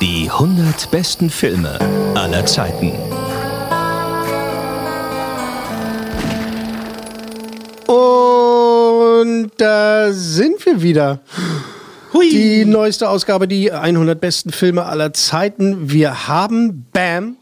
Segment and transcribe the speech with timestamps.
[0.00, 1.78] Die 100 besten Filme
[2.14, 2.92] aller Zeiten.
[7.86, 11.20] Und da sind wir wieder.
[12.22, 15.90] Die neueste Ausgabe, die 100 besten Filme aller Zeiten.
[15.90, 17.36] Wir haben, bam,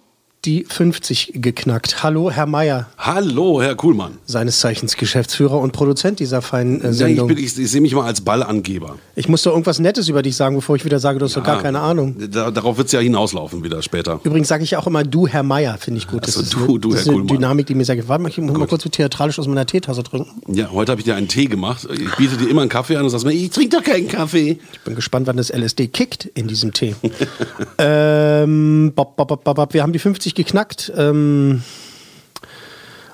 [0.49, 2.03] die 50 geknackt.
[2.03, 4.13] Hallo, Herr Meier, Hallo, Herr Kuhlmann.
[4.25, 7.31] seines Zeichens Geschäftsführer und Produzent dieser feinen äh, Ja, ich, Sendung.
[7.33, 8.97] ich, ich sehe mich mal als Ballangeber.
[9.15, 11.45] Ich muss doch irgendwas Nettes über dich sagen, bevor ich wieder sage, du hast doch
[11.45, 12.17] gar keine Ahnung.
[12.31, 14.21] Da, darauf wird es ja hinauslaufen wieder später.
[14.25, 16.27] Übrigens sage ich auch immer du, Herr Meier, finde ich gut.
[16.27, 17.37] Das Ach so, ist, du, eine, du, das ist Herr eine Kuhlmann.
[17.43, 18.09] Dynamik, die mir sehr gefällt.
[18.09, 20.31] Warte mal, Ich muss mal kurz so theatralisch aus meiner Teetasse trinken.
[20.55, 21.87] Ja, heute habe ich dir einen Tee gemacht.
[21.93, 24.59] Ich biete dir immer einen Kaffee an und sagst mir, ich trinke doch keinen Kaffee.
[24.73, 26.95] Ich bin gespannt, wann das LSD kickt in diesem Tee.
[27.79, 29.75] ähm, bop, bop, bop, bop.
[29.75, 30.91] Wir haben die 50 geknackt.
[30.97, 31.63] Ähm,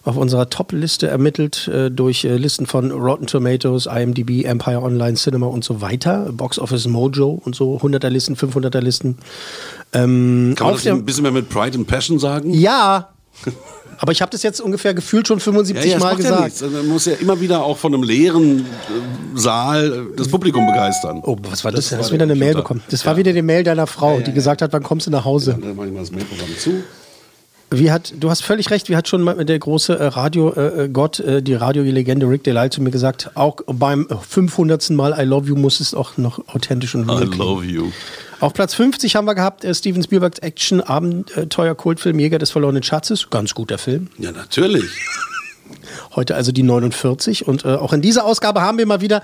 [0.05, 5.47] auf unserer Top-Liste ermittelt äh, durch äh, Listen von Rotten Tomatoes, IMDb, Empire Online, Cinema
[5.47, 6.29] und so weiter.
[6.31, 7.79] Box Office Mojo und so.
[7.79, 9.17] 100er Listen, 500er Listen.
[9.95, 12.53] Ähm, Kann man das ein bisschen mehr mit Pride and Passion sagen?
[12.53, 13.09] ja,
[13.99, 16.45] aber ich habe das jetzt ungefähr gefühlt schon 75 das Mal macht ja gesagt.
[16.45, 16.63] nichts.
[16.63, 18.65] Also Man muss ja immer wieder auch von einem leeren äh,
[19.37, 21.23] Saal äh, das Publikum begeistern.
[21.25, 21.91] Oh, was war das?
[21.91, 22.83] war Hast du wieder der eine Mail bekommen?
[22.91, 23.19] Das war Ja.
[23.21, 25.57] wieder die Mail deiner Frau, die gesagt hat, wann kommst du nach Hause?
[25.59, 26.83] Dann mache ich mal das Mailprogramm zu.
[27.71, 31.43] Wie hat, du hast völlig recht, wie hat schon mal der große äh, Radio-Gott, äh,
[31.43, 34.91] die Radio-Legende Rick Delisle zu mir gesagt, auch beim 500.
[34.91, 37.39] Mal I Love You muss es auch noch authentisch und I real klingen.
[37.39, 37.91] love you.
[38.41, 42.83] Auf Platz 50 haben wir gehabt äh, Steven Spielbergs Action Abenteuer Kultfilm Jäger des verlorenen
[42.83, 44.09] Schatzes, ganz guter Film.
[44.19, 44.85] Ja, natürlich.
[46.15, 49.23] Heute also die 49 und äh, auch in dieser Ausgabe haben wir mal wieder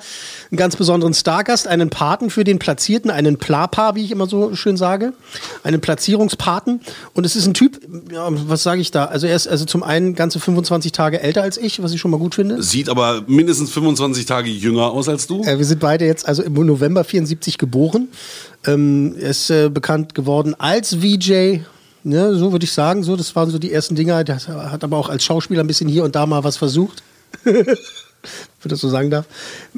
[0.51, 4.55] einen ganz besonderen Stargast, einen Paten für den Platzierten, einen Plapa, wie ich immer so
[4.55, 5.12] schön sage,
[5.62, 6.81] einen Platzierungspaten
[7.15, 7.81] und es ist ein Typ,
[8.12, 9.06] ja, was sage ich da?
[9.06, 12.11] Also er ist also zum einen ganze 25 Tage älter als ich, was ich schon
[12.11, 12.62] mal gut finde.
[12.62, 15.43] Sieht aber mindestens 25 Tage jünger aus als du.
[15.43, 18.09] Äh, wir sind beide jetzt also im November 74 geboren.
[18.67, 21.61] Ähm, er ist äh, bekannt geworden als VJ.
[22.03, 24.25] Ne, so würde ich sagen, so, das waren so die ersten Dinger.
[24.25, 27.03] Der hat aber auch als Schauspieler ein bisschen hier und da mal was versucht.
[28.62, 29.27] wenn das so sagen darf.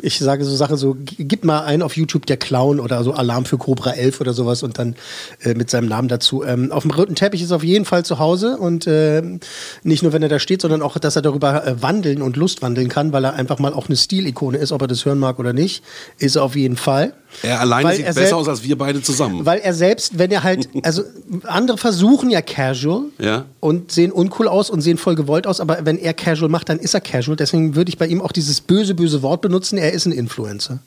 [0.01, 3.45] Ich sage so Sachen so, gib mal ein auf YouTube der Clown oder so Alarm
[3.45, 4.97] für Cobra 11 oder sowas und dann
[5.43, 6.43] äh, mit seinem Namen dazu.
[6.43, 9.41] Ähm, auf dem roten Teppich ist er auf jeden Fall zu Hause und ähm,
[9.83, 12.63] nicht nur, wenn er da steht, sondern auch, dass er darüber äh, wandeln und Lust
[12.63, 15.39] wandeln kann, weil er einfach mal auch eine Stilikone ist, ob er das hören mag
[15.39, 15.85] oder nicht,
[16.19, 17.15] ist er auf jeden Fall.
[17.43, 19.45] Er alleine Weil sieht er besser aus als wir beide zusammen.
[19.47, 21.03] Weil er selbst, wenn er halt, also
[21.45, 23.47] andere versuchen ja casual Ja.
[23.61, 26.79] und sehen uncool aus und sehen voll gewollt aus, aber wenn er casual macht, dann
[26.79, 27.37] ist er casual.
[27.37, 29.79] Deswegen würde ich bei ihm auch dieses böse, böse Wort benutzen.
[29.79, 30.79] Er ist ein Influencer.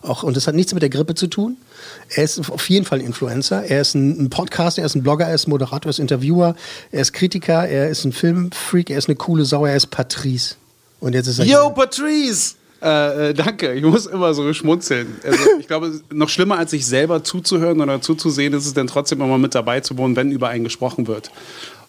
[0.00, 1.56] Auch, und das hat nichts mit der Grippe zu tun.
[2.14, 3.64] Er ist auf jeden Fall ein Influencer.
[3.64, 6.54] Er ist ein, ein Podcaster, er ist ein Blogger, er ist Moderator, er ist Interviewer,
[6.92, 10.54] er ist Kritiker, er ist ein Filmfreak, er ist eine coole Sau, er ist Patrice.
[11.00, 11.70] Und jetzt ist er Yo, hier.
[11.74, 12.54] Patrice!
[12.80, 15.16] Äh, äh, danke, ich muss immer so schmunzeln.
[15.24, 19.20] Also, ich glaube, noch schlimmer als sich selber zuzuhören oder zuzusehen, ist es dann trotzdem
[19.20, 21.30] immer mit dabei zu wohnen, wenn über einen gesprochen wird.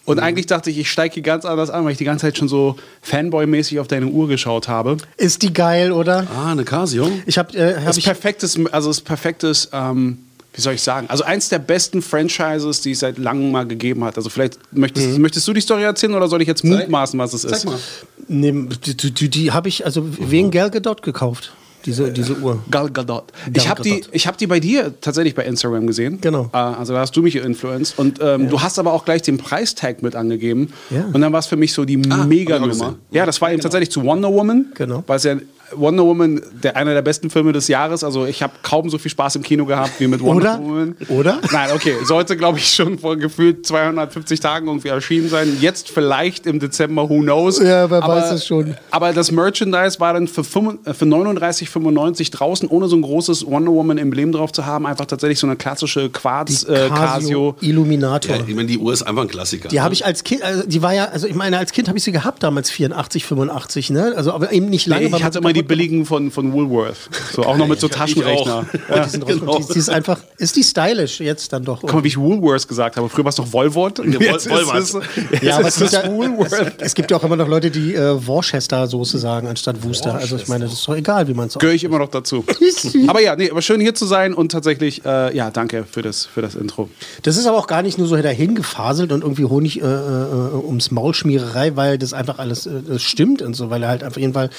[0.06, 2.38] Und eigentlich dachte ich, ich steige hier ganz anders an, weil ich die ganze Zeit
[2.38, 4.98] schon so Fanboy-mäßig auf deine Uhr geschaut habe.
[5.18, 6.26] Ist die geil, oder?
[6.36, 7.12] Ah, eine Casio.
[7.28, 10.18] Ich habe äh, hab Das ich, perfektes, also das perfektes, ähm,
[10.60, 11.08] wie soll ich sagen?
[11.10, 14.18] Also eins der besten Franchises, die es seit langem mal gegeben hat.
[14.18, 17.46] Also vielleicht möchtest, möchtest du die Story erzählen oder soll ich jetzt mutmaßen, was es
[17.46, 17.62] ist?
[17.62, 17.80] Zeig mal.
[18.28, 18.52] Nee,
[18.86, 21.54] die, die, die, habe ich also wegen Gal Gadot gekauft,
[21.86, 22.62] diese, diese Uhr.
[22.70, 23.32] Gal Gadot.
[23.54, 26.20] Ich habe die, ich hab die bei dir tatsächlich bei Instagram gesehen.
[26.20, 26.50] Genau.
[26.52, 27.98] Äh, also da hast du mich influenced.
[27.98, 30.74] Und ähm, du hast aber auch gleich den Preistag mit angegeben.
[30.90, 31.06] Ja.
[31.06, 32.96] Und dann war es für mich so die auch Mega-Nummer.
[33.12, 34.74] Ja, das war eben tatsächlich zu Wonder Woman.
[34.76, 35.06] Genau.
[35.08, 35.38] Weil es ja
[35.76, 38.04] Wonder Woman, der, einer der besten Filme des Jahres.
[38.04, 40.64] Also ich habe kaum so viel Spaß im Kino gehabt wie mit Wonder Oder?
[40.64, 40.96] Woman.
[41.10, 41.40] Oder?
[41.52, 41.96] Nein, okay.
[42.04, 45.58] Sollte, glaube ich, schon vor gefühlt 250 Tagen irgendwie erschienen sein.
[45.60, 47.60] Jetzt vielleicht im Dezember, who knows.
[47.60, 48.76] Ja, wer aber, weiß es schon.
[48.92, 53.46] Aber das Merchandise war dann für, 5 äh, für 39,95 draußen, ohne so ein großes
[53.46, 54.86] Wonder Woman-Emblem drauf zu haben.
[54.86, 57.56] Einfach tatsächlich so eine klassische Quarz äh, Casio.
[57.62, 58.36] Illuminator.
[58.36, 59.70] Ja, ich meine, die Uhr ist einfach ein Klassiker.
[59.70, 61.98] Die habe ich als Kind, also die war ja, also ich meine, als Kind habe
[61.98, 64.14] ich sie gehabt damals 84, 85, ne?
[64.16, 65.10] Also aber eben nicht lange.
[65.10, 66.98] Nee, ich hatte immer die kaputt billigen von, von Woolworth.
[67.34, 68.66] So, auch noch mit so Taschenrechner.
[68.88, 69.06] gemacht.
[69.06, 71.82] Die, sind raus- die, die ist einfach, ist die stylisch jetzt dann doch.
[71.82, 73.10] Guck mal, wie ich Woolworth gesagt habe.
[73.10, 74.94] Früher war es und Jetzt ist es,
[75.32, 76.52] jetzt Ja, aber ist es, ja, Woolworth.
[76.52, 80.16] es, es gibt ja auch immer noch Leute, die äh, Worcester-Soße sagen anstatt Wooster.
[80.16, 82.44] Also ich meine, das ist doch egal, wie man es Gehöre ich immer noch dazu.
[83.08, 86.26] aber ja, nee, aber schön hier zu sein und tatsächlich, äh, ja, danke für das,
[86.26, 86.90] für das Intro.
[87.24, 90.54] Das ist aber auch gar nicht nur so dahin gefaselt und irgendwie Honig äh, äh,
[90.66, 94.18] ums Maulschmiererei, weil das einfach alles äh, das stimmt und so, weil er halt auf
[94.18, 94.50] jeden Fall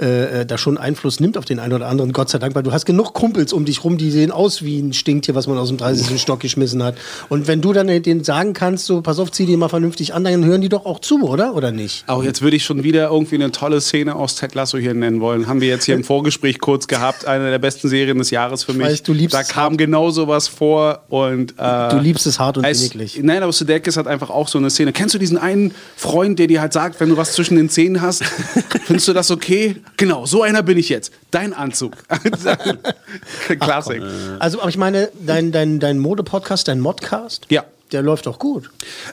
[0.00, 2.12] äh, äh, da schon Einfluss nimmt auf den einen oder anderen.
[2.12, 4.80] Gott sei Dank, weil du hast genug Kumpels um dich rum, die sehen aus wie
[4.80, 6.20] ein Stinktier, was man aus dem 30.
[6.20, 6.96] Stock geschmissen hat.
[7.28, 10.24] Und wenn du dann denen sagen kannst, so pass auf, zieh die mal vernünftig an,
[10.24, 11.54] dann hören die doch auch zu, oder?
[11.54, 12.04] Oder nicht?
[12.06, 15.20] Auch jetzt würde ich schon wieder irgendwie eine tolle Szene aus Ted Lasso hier nennen
[15.20, 15.46] wollen.
[15.46, 17.26] Haben wir jetzt hier im Vorgespräch kurz gehabt.
[17.26, 18.86] Eine der besten Serien des Jahres für mich.
[18.86, 22.64] weiß, du liebst da kam genau sowas vor und äh, Du liebst es hart und
[22.64, 23.18] inniglich.
[23.22, 24.92] Nein, aber Sudeikis hat einfach auch so eine Szene.
[24.92, 28.00] Kennst du diesen einen Freund, der dir halt sagt, wenn du was zwischen den Zähnen
[28.00, 28.24] hast,
[28.84, 29.76] findest du das okay?
[29.96, 31.12] Genau, so einer bin ich jetzt.
[31.30, 31.92] Dein Anzug.
[33.60, 34.02] Klassik.
[34.38, 37.64] Also, aber ich meine, dein, dein, dein Mode-Podcast, dein Modcast, Ja.
[37.92, 38.70] der läuft doch gut.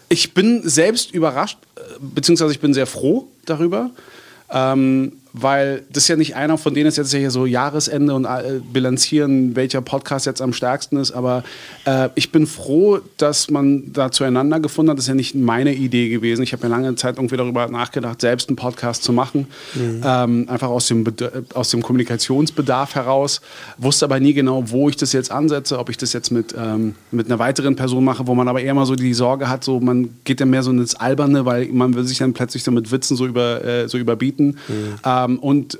[0.10, 3.92] Ich bin selbst überrascht, äh, beziehungsweise ich bin sehr froh darüber,
[4.50, 8.14] ähm, weil das ist ja nicht einer von denen ist jetzt ja hier so Jahresende
[8.14, 11.44] und äh, bilanzieren, welcher Podcast jetzt am stärksten ist, aber
[11.86, 14.98] äh, ich bin froh, dass man da zueinander gefunden hat.
[14.98, 16.44] Das ist ja nicht meine Idee gewesen.
[16.44, 19.48] Ich habe ja lange Zeit irgendwie darüber nachgedacht, selbst einen Podcast zu machen,
[20.04, 23.42] ähm, einfach aus dem, Bed- aus dem Kommunikationsbedarf heraus,
[23.78, 26.96] wusste aber nie genau, wo ich das jetzt ansetze, ob ich das jetzt mit, ähm,
[27.12, 29.80] mit einer weiteren Person mache, wo man aber eher mal so die Sorge hat, so
[29.80, 32.92] man geht ja mehr so ins Alberne, weil man will sich dann plötzlich so mit
[32.92, 34.58] Witzen so, über, äh, so überbieten.
[35.04, 35.78] Ähm, und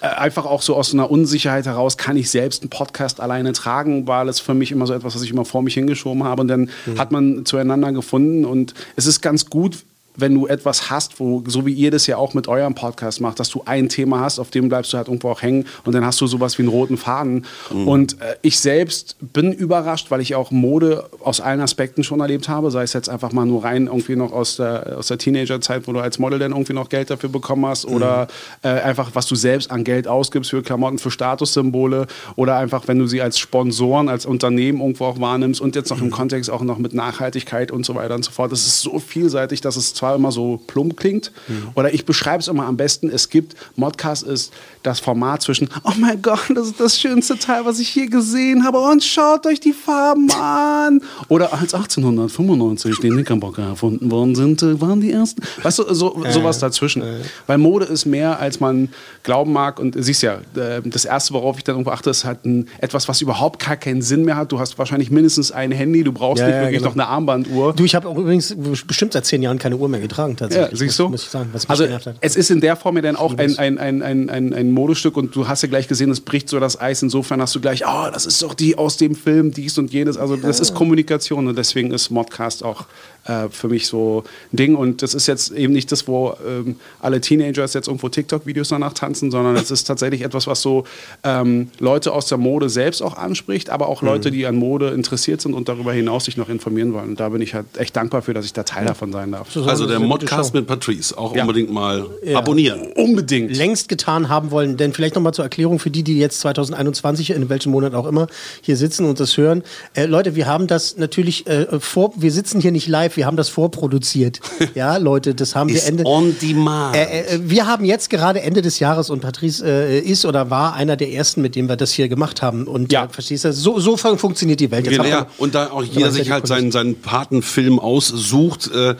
[0.00, 4.06] äh, einfach auch so aus einer Unsicherheit heraus, kann ich selbst einen Podcast alleine tragen,
[4.06, 6.42] war das für mich immer so etwas, was ich immer vor mich hingeschoben habe.
[6.42, 9.84] Und dann hat man zueinander gefunden und es ist ganz gut,
[10.18, 13.40] wenn du etwas hast, wo, so wie ihr das ja auch mit eurem Podcast macht,
[13.40, 16.04] dass du ein Thema hast, auf dem bleibst du halt irgendwo auch hängen und dann
[16.04, 17.46] hast du sowas wie einen roten Faden.
[17.70, 22.48] Und äh, ich selbst bin überrascht, weil ich auch Mode aus allen Aspekten schon erlebt
[22.48, 25.86] habe, sei es jetzt einfach mal nur rein irgendwie noch aus der, aus der Teenagerzeit,
[25.86, 28.26] wo du als Model dann irgendwie noch Geld dafür bekommen hast oder
[28.62, 32.06] äh, einfach, was du selbst an Geld ausgibst für Klamotten, für Statussymbole
[32.36, 36.00] oder einfach, wenn du sie als Sponsoren, als Unternehmen irgendwo auch wahrnimmst und jetzt noch
[36.00, 38.50] im Kontext auch noch mit Nachhaltigkeit und so weiter und so fort.
[38.50, 41.32] Das ist so vielseitig, dass es zwar immer so plump klingt
[41.74, 44.52] oder ich beschreibe es immer am besten, es gibt, Modcast ist
[44.82, 48.64] das Format zwischen, oh mein Gott, das ist das schönste Teil, was ich hier gesehen
[48.64, 51.00] habe und schaut euch die Farben an.
[51.28, 55.42] Oder als 1895 die Knickerbocker erfunden worden sind, äh, waren die ersten.
[55.62, 57.02] Weißt du, so, sowas dazwischen.
[57.46, 58.88] Weil Mode ist mehr, als man
[59.22, 59.78] glauben mag.
[59.78, 63.08] Und siehst ja, äh, das Erste, worauf ich dann irgendwo achte, ist halt ein, etwas,
[63.08, 64.52] was überhaupt gar keinen Sinn mehr hat.
[64.52, 66.90] Du hast wahrscheinlich mindestens ein Handy, du brauchst Ja, nicht ja, wirklich genau.
[66.90, 67.72] noch eine Armbanduhr.
[67.74, 68.54] Du, ich habe auch übrigens
[68.86, 70.70] bestimmt seit zehn Jahren keine Uhr mehr getragen, tatsächlich.
[70.70, 71.08] Ja, siehst du?
[71.08, 71.84] Muss, ich sagen, also
[72.20, 75.34] es ist in der Form ja dann auch ein, ein, ein, ein, ein Modestück und
[75.34, 77.02] du hast ja gleich gesehen, es bricht so das Eis.
[77.02, 80.16] Insofern hast du gleich, oh, das ist doch die aus dem Film, dies und jenes.
[80.16, 82.86] Also das ist Kommunikation und deswegen ist Modcast auch
[83.26, 84.74] äh, für mich so ein Ding.
[84.74, 88.92] Und das ist jetzt eben nicht das, wo ähm, alle Teenagers jetzt irgendwo TikTok-Videos danach
[88.94, 90.84] tanzen, sondern es ist tatsächlich etwas, was so
[91.24, 94.08] ähm, Leute aus der Mode selbst auch anspricht, aber auch Mhm.
[94.08, 97.10] Leute, die an Mode interessiert sind und darüber hinaus sich noch informieren wollen.
[97.10, 99.50] Und da bin ich halt echt dankbar für, dass ich da Teil davon sein darf.
[99.50, 101.16] So, so, Also der Modcast mit Patrice.
[101.16, 101.42] Auch Ja.
[101.42, 102.92] unbedingt mal abonnieren.
[102.94, 103.54] Unbedingt.
[103.56, 104.76] längst getan haben wollen.
[104.76, 108.26] Denn vielleicht nochmal zur Erklärung für die, die jetzt 2021, in welchem Monat auch immer,
[108.62, 109.62] hier sitzen und das hören.
[109.94, 113.36] Äh, Leute, wir haben das natürlich äh, vor, wir sitzen hier nicht live, wir haben
[113.36, 114.40] das vorproduziert.
[114.74, 116.04] ja, Leute, das haben wir Ende.
[116.04, 116.96] on demand.
[116.96, 120.74] Äh, äh, wir haben jetzt gerade Ende des Jahres und Patrice äh, ist oder war
[120.74, 122.66] einer der ersten, mit dem wir das hier gemacht haben.
[122.66, 123.04] Und Ja.
[123.04, 124.86] äh, verstehst du, so, so fun- funktioniert die Welt.
[124.86, 128.94] Jetzt Ja, ja, und da auch jeder sich halt seinen, seinen Patenfilm aussucht, äh,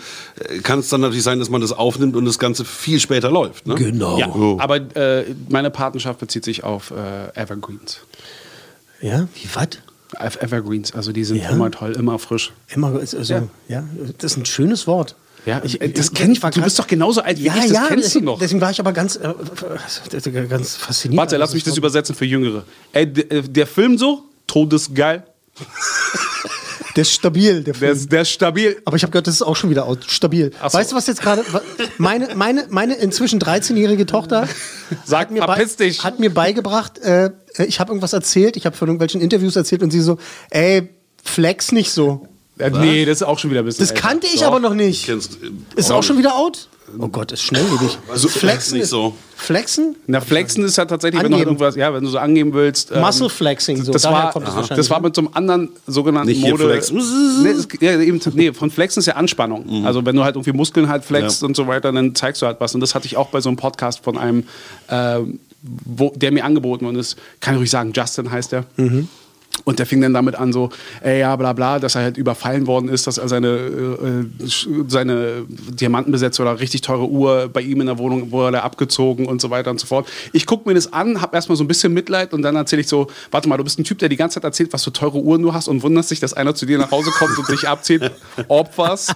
[0.62, 3.66] kann es dann natürlich sein, dass man das aufnimmt und das Ganze viel später läuft.
[3.66, 3.75] Ne?
[3.75, 4.18] Genau.
[4.18, 4.56] Ja, Oh.
[4.61, 7.99] aber äh, meine Patenschaft bezieht sich auf äh, Evergreens.
[9.00, 9.68] Ja, wie was?
[10.19, 11.50] Ev- Evergreens, also die sind Ja.
[11.50, 12.53] immer toll, immer frisch.
[12.69, 13.43] Immer also, ja.
[13.69, 13.85] Ja.
[14.19, 15.15] das ist ein schönes Wort.
[15.47, 17.62] Ja, ich, äh, das kennt- ich war du bist doch genauso alt wie ja, ich,
[17.65, 18.38] das ja, kennst du deswegen, noch.
[18.38, 21.19] Deswegen war ich aber ganz, äh, äh, ganz fasziniert.
[21.19, 22.65] Warte, lass mich das übersetzen für Jüngere.
[22.93, 25.25] Ey, äh, der Film so, todesgeil,
[26.97, 27.92] Der ist stabil, der der Film.
[27.92, 28.80] ist, der ist stabil.
[28.85, 30.50] Aber ich habe gehört, das ist auch schon wieder out, stabil.
[30.61, 30.78] Ach so.
[30.78, 31.45] Weißt du, was jetzt gerade.
[31.99, 34.49] Meine, meine, meine inzwischen 13-jährige Tochter
[35.04, 36.02] Sag, hat mir, bei, dich.
[36.04, 37.30] hat mir beigebracht, äh,
[37.66, 40.18] ich habe irgendwas erzählt, ich habe von irgendwelchen Interviews erzählt und sie so,
[40.50, 40.88] ey,
[41.23, 42.26] flex nicht so.
[42.59, 44.02] Äh, nee, das ist auch schon wieder ein bisschen Das älter.
[44.09, 44.49] kannte ich Doch.
[44.49, 45.07] aber noch nicht.
[45.07, 45.38] Kennst,
[45.76, 46.68] Ist auch schon wieder out?
[46.99, 47.99] Oh Gott, ist schnelllebig.
[48.11, 49.14] Also, flexen nicht ist- so.
[49.37, 49.95] Flexen?
[50.07, 52.90] Na, Flexen ist ja tatsächlich, wenn du halt irgendwas, ja, wenn du so angeben willst.
[52.92, 53.92] ähm, Muscle Flexing, so.
[53.92, 55.07] das, Daher war, kommt das wahrscheinlich, das war ne?
[55.09, 56.66] mit so einem anderen sogenannten Nicht Mode.
[56.92, 59.85] Nee, es, ja, eben, nee, von Flexen ist ja Anspannung.
[59.85, 61.47] Also wenn du halt irgendwie Muskeln halt flexst Ja.
[61.47, 62.75] und so weiter, dann zeigst du halt was.
[62.75, 64.45] Und das hatte ich auch bei so einem Podcast von einem
[64.90, 67.16] ähm, wo, der mir angeboten worden ist.
[67.40, 68.64] Kann ich ruhig sagen, Justin heißt er.
[69.65, 70.71] Und der fing dann damit an, so,
[71.03, 74.88] ey, ja, bla bla, dass er halt überfallen worden ist, dass er seine, äh, sch-
[74.88, 79.41] seine Diamantenbesetzte oder richtig teure Uhr bei ihm in der Wohnung wurde er abgezogen und
[79.41, 80.09] so weiter und so fort.
[80.33, 82.88] Ich gucke mir das an, habe erstmal so ein bisschen Mitleid und dann erzähle ich
[82.88, 85.19] so, warte mal, du bist ein Typ, der die ganze Zeit erzählt, was für teure
[85.19, 87.69] Uhren du hast und wunderst dich, dass einer zu dir nach Hause kommt und dich
[87.69, 88.03] abzieht.
[88.77, 89.15] Was.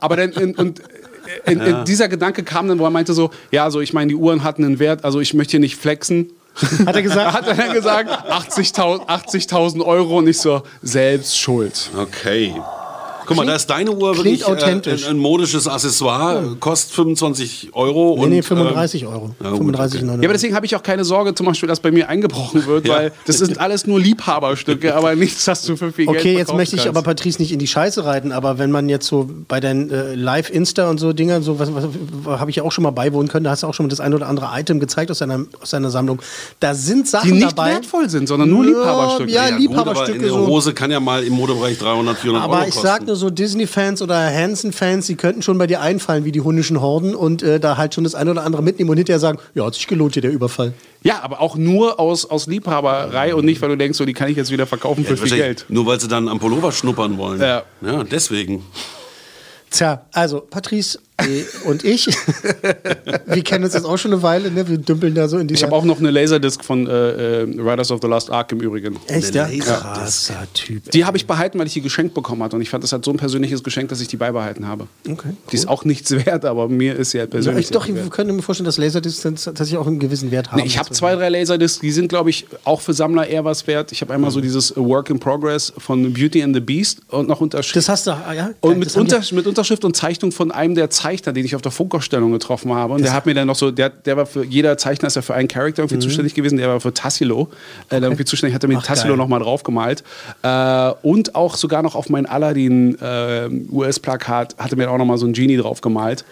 [0.00, 0.80] Aber dann, in, und
[1.46, 4.14] in, in dieser Gedanke kam dann, wo er meinte so, ja, also ich meine, die
[4.16, 6.30] Uhren hatten einen Wert, also ich möchte hier nicht flexen.
[6.86, 7.32] Hat er gesagt?
[7.32, 11.90] Hat er dann gesagt, 80.000 80.000 Euro und ich so, selbst schuld.
[11.96, 12.54] Okay.
[13.26, 15.04] Guck mal, da ist deine Uhr wirklich klingt authentisch.
[15.04, 18.14] Äh, ein, ein modisches Accessoire, kostet 25 Euro.
[18.16, 19.34] Nee, und, nee, ähm, 35 Euro.
[19.42, 20.08] ja, gut, 35, okay.
[20.10, 22.86] Ja, aber deswegen habe ich auch keine Sorge, zum Beispiel, dass bei mir eingebrochen wird,
[22.86, 22.94] Ja.
[22.96, 26.52] weil das sind alles nur Liebhaberstücke, aber nichts, das du für viel Geld Okay, jetzt
[26.54, 26.96] möchte ich kannst.
[26.96, 30.14] aber Patrice nicht in die Scheiße reiten, aber wenn man jetzt so bei deinen äh,
[30.14, 31.84] Live-Insta und so Dingern, so was, was
[32.26, 34.00] habe ich ja auch schon mal beiwohnen können, da hast du auch schon mal das
[34.00, 36.20] ein oder andere Item gezeigt aus deiner, aus deiner Sammlung.
[36.60, 37.72] Da sind Sachen die nicht dabei.
[37.72, 39.30] wertvoll sind, sondern nur Liebhaberstücke.
[39.30, 40.46] Ja, Ja, gut, aber Liebhaberstücke eine so.
[40.46, 42.86] Hose kann ja mal im Modebereich 300, 400 Aber Euro ich kosten.
[43.14, 47.14] Nur so, Disney-Fans oder Hansen-Fans, die könnten schon bei dir einfallen wie die hundischen Horden
[47.14, 49.74] und äh, da halt schon das ein oder andere mitnehmen und hinterher sagen, ja, hat
[49.74, 50.74] sich gelohnt hier der Überfall.
[51.04, 54.28] Ja, aber auch nur aus, aus Liebhaberei und nicht, weil du denkst, so, die kann
[54.30, 55.64] ich jetzt wieder verkaufen für viel Geld.
[55.68, 57.40] Nur weil sie dann am Pullover schnuppern wollen.
[57.40, 57.62] Ja.
[57.82, 58.64] ja deswegen.
[59.70, 60.98] Tja, also Patrice
[61.64, 62.06] und ich,
[63.26, 64.68] wir kennen uns jetzt auch schon eine Weile, ne?
[64.68, 65.66] wir dümpeln da so in Ich dieser...
[65.66, 68.98] habe auch noch eine Laserdisc von äh, äh, Riders of the Lost Ark im Übrigen.
[69.06, 69.48] Echt, ja?
[69.60, 70.90] Krasser Typ.
[70.90, 72.56] Die habe ich behalten, weil ich die geschenkt bekommen hatte.
[72.56, 74.88] Und ich fand, das hat so ein persönliches Geschenk, dass ich die beibehalten habe.
[75.08, 77.66] Okay, Die ist auch nichts wert, aber mir ist sie halt Ja, persönlich.
[77.66, 80.60] ich, doch, ich könnte mir vorstellen, dass Laserdiscs tatsächlich auch einen gewissen Wert haben.
[80.60, 83.66] Nee, ich habe zwei, drei Laserdiscs, die sind, glaube ich, auch für Sammler eher was
[83.66, 83.92] wert.
[83.92, 84.34] Ich habe einmal Mhm.
[84.34, 87.76] so dieses Work in Progress von Beauty and the Beast und noch Unterschrift.
[87.76, 88.50] Das hast du, ah, ja?
[88.60, 91.60] Und mit, die- Unter, mit Unterschrift und Zeichnung von einem der Zeichner, den ich auf
[91.60, 92.94] der Funkausstellung getroffen habe.
[92.94, 95.22] Und der hat mir dann noch so, der, der war für, jeder Zeichner ist ja
[95.22, 97.50] für einen Charakter irgendwie zuständig gewesen, der war für Tassilo
[97.90, 98.80] äh, der irgendwie zuständig, hat er mir Mhm.
[98.82, 100.02] Ach, Tassilo nochmal draufgemalt.
[100.42, 105.26] Äh, und auch sogar noch auf mein Aladdin äh, US-Plakat hatte mir auch nochmal so
[105.26, 106.24] ein Genie draufgemalt.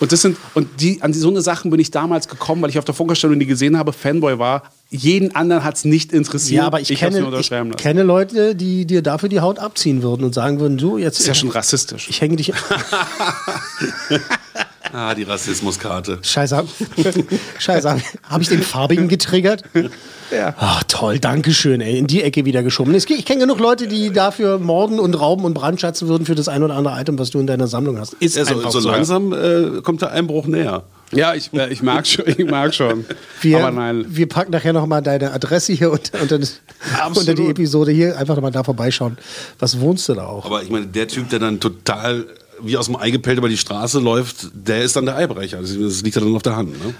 [0.00, 2.78] Und das sind, und die, an so eine Sachen bin ich damals gekommen, weil ich
[2.78, 4.62] auf der Funkausstellung die gesehen habe, Fanboy war.
[4.88, 6.62] Jeden anderen hat es nicht interessiert.
[6.62, 7.82] Ja, aber ich, hab's kenne, ich unterschreiben lassen.
[7.82, 11.16] kenne Leute, die dir dafür die Haut abziehen würden und sagen würden, du, jetzt...
[11.16, 12.08] Das ist ja schon rassistisch.
[12.08, 12.52] Ich hänge dich...
[14.92, 16.18] Ah, die Rassismuskarte.
[16.22, 16.64] Scheiße,
[17.58, 19.62] Scheiße, habe ich den Farbigen getriggert?
[20.32, 20.54] Ja.
[20.58, 21.98] Ach, toll, danke schön, ey.
[21.98, 22.94] In die Ecke wieder geschoben.
[22.94, 26.62] Ich kenne genug Leute, die dafür morden und rauben und brandschatzen würden für das ein
[26.62, 28.14] oder andere Item, was du in deiner Sammlung hast.
[28.14, 28.90] Ist Ja, so, einfach so so.
[28.90, 30.84] langsam äh, kommt der Einbruch näher.
[31.12, 32.24] Ja, ich, äh, ich mag schon.
[32.28, 33.04] Ich mag schon.
[33.40, 34.04] Wir, aber nein.
[34.08, 36.38] wir packen nachher nochmal deine Adresse hier unter, unter,
[37.14, 38.16] unter die Episode hier.
[38.16, 39.18] Einfach nochmal da vorbeischauen.
[39.58, 40.46] Was wohnst du da auch?
[40.46, 42.26] Aber ich meine, der Typ, der dann total
[42.62, 45.60] wie aus dem Ei gepellt über die Straße läuft, der ist dann der Eibrecher.
[45.60, 46.70] Das, das liegt ja dann auf der Hand.
[46.72, 46.94] Ne?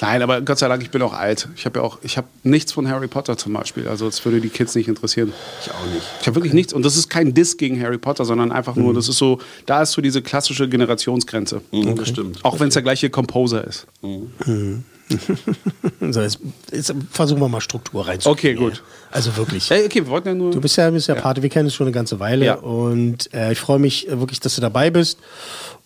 [0.00, 1.48] Nein, aber Gott sei Dank, ich bin auch alt.
[1.56, 3.88] Ich habe ja auch, ich habe nichts von Harry Potter zum Beispiel.
[3.88, 5.32] Also das würde die Kids nicht interessieren.
[5.62, 6.02] Ich auch nicht.
[6.20, 6.72] Ich habe wirklich nichts.
[6.72, 9.82] Und das ist kein Diss gegen Harry Potter, sondern einfach nur, das ist so, da
[9.82, 11.60] ist so diese klassische Generationsgrenze.
[11.72, 12.44] Mhm, Das stimmt.
[12.44, 13.86] Auch wenn es der gleiche Composer ist.
[16.10, 16.38] So, jetzt,
[16.72, 18.58] jetzt versuchen wir mal Struktur reinzubringen.
[18.58, 18.82] Okay, gut.
[19.10, 19.70] Also wirklich.
[19.70, 20.50] Ey, okay, wir wollten ja nur.
[20.50, 22.54] Du bist ja, bist ja, Pate, wir kennen uns schon eine ganze Weile Ja.
[22.54, 25.18] und äh, ich freue mich wirklich, dass du dabei bist.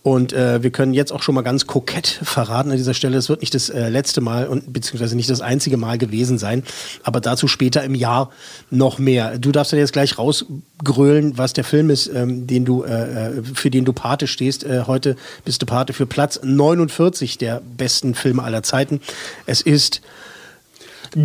[0.04, 3.28] Und äh, wir können jetzt auch schon mal ganz kokett verraten an dieser Stelle, es
[3.28, 6.62] wird nicht das äh, letzte Mal und beziehungsweise nicht das einzige Mal gewesen sein,
[7.02, 8.30] aber dazu später im Jahr
[8.70, 9.38] noch mehr.
[9.38, 13.42] Du darfst dann jetzt gleich rausgrölen, was der Film ist, ähm, den du, äh, äh,
[13.42, 14.62] für den du Pate stehst.
[14.62, 19.00] Äh, heute bist du Pate für Platz 49 der besten Filme aller Zeiten.
[19.46, 20.00] Es ist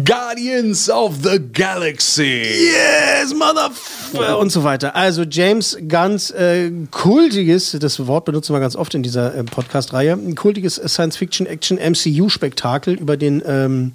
[0.04, 2.72] Guardians of the Galaxy.
[2.72, 4.40] Yes, Motherfucker!
[4.40, 4.96] Und so weiter.
[4.96, 10.14] Also James Gunns äh, kultiges, das Wort benutzen wir ganz oft in dieser äh, Podcast-Reihe,
[10.14, 13.94] ein kultiges Science-Fiction-Action-MCU-Spektakel über den ähm,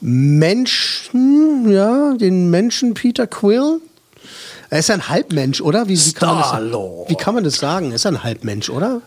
[0.00, 3.82] Menschen, ja, den Menschen Peter Quill.
[4.70, 5.88] Er ist ein Halbmensch, oder?
[5.88, 7.10] Wie, wie, kann man das, Star-Lord.
[7.10, 7.90] wie kann man das sagen?
[7.90, 9.02] Er ist ein Halbmensch, oder?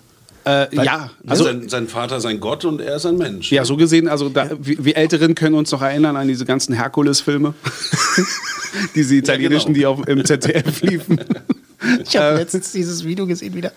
[0.45, 1.59] Äh, ja, Also also.
[1.59, 3.51] sein, sein Vater ist ein Gott und er ist ein Mensch.
[3.51, 6.73] Ja, so gesehen, also da, wir, wir Älteren können uns noch erinnern an diese ganzen
[6.73, 7.55] Herkules-Filme.
[8.95, 11.19] diese italienischen, die auf, im ZDF liefen.
[12.07, 13.71] Ich habe letztens dieses Video gesehen wieder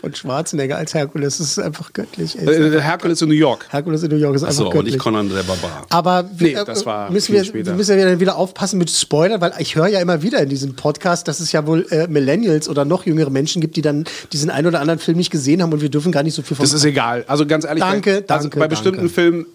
[0.00, 1.38] von Schwarzenegger als Herkules.
[1.38, 2.38] Das ist einfach göttlich.
[2.38, 2.46] ey.
[2.46, 3.66] Äh, Herkules in New York.
[3.70, 4.94] Herkules in New York ist einfach Achso, aber göttlich.
[4.94, 5.86] nicht Conan der Barbar.
[5.90, 7.66] Aber Nee, wir, das war müssen wir, später.
[7.66, 10.48] wir müssen ja wieder- wieder aufpassen mit Spoilern, weil ich höre ja immer wieder in
[10.48, 14.04] diesem Podcast, dass es ja wohl äh, Millennials oder noch jüngere Menschen gibt, die dann
[14.32, 16.56] diesen einen oder anderen Film nicht gesehen haben und wir dürfen gar nicht so viel
[16.56, 17.24] von Das ist egal.
[17.26, 19.12] Also ganz ehrlich, Danke, bei, also danke, bei bestimmten danke.
[19.14, 19.46] Filmen,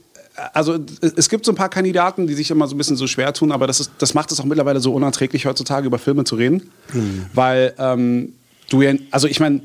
[0.53, 0.77] also
[1.15, 3.51] es gibt so ein paar Kandidaten, die sich immer so ein bisschen so schwer tun,
[3.51, 6.69] aber das, ist, das macht es auch mittlerweile so unerträglich heutzutage über Filme zu reden,
[6.91, 7.25] Hm.
[7.33, 8.33] weil ähm,
[8.69, 9.61] du ja, also ich meine,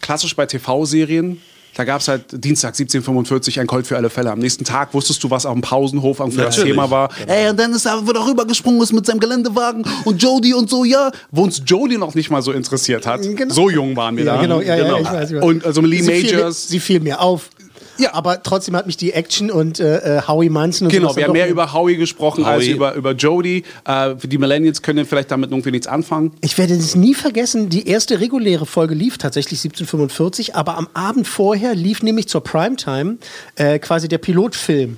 [0.00, 1.38] klassisch bei TV-Serien
[1.76, 4.30] Da gab es halt Dienstag 1745 ein Colt für alle Fälle.
[4.32, 6.70] Am nächsten Tag wusstest du, was auf dem Pausenhof am das Natürlich.
[6.72, 7.10] Thema war.
[7.28, 10.84] Ey, und dann ist er wieder rübergesprungen ist mit seinem Geländewagen und Jody und so,
[10.84, 11.12] ja.
[11.30, 13.22] Wo uns Jody noch nicht mal so interessiert hat.
[13.22, 13.54] Genau.
[13.54, 14.42] So jung waren wir Ja, da.
[14.42, 15.44] genau, ja, ja, ich weiß, ich weiß.
[15.44, 16.68] Und also Lee sie Fiel Majors.
[16.68, 17.50] sie fiel mir auf.
[18.00, 18.14] Ja.
[18.14, 21.32] Aber trotzdem hat mich die Action und äh, äh, Howie Manson und Genau, wir haben
[21.32, 22.72] mehr über Howie gesprochen als Howie.
[22.72, 23.64] über, über Jody.
[23.86, 26.32] Äh, die Millennials können vielleicht damit irgendwie nichts anfangen.
[26.40, 31.26] Ich werde es nie vergessen, die erste reguläre Folge lief tatsächlich 1745, aber am Abend
[31.26, 33.18] vorher lief nämlich zur Primetime
[33.56, 34.96] äh, quasi der Pilotfilm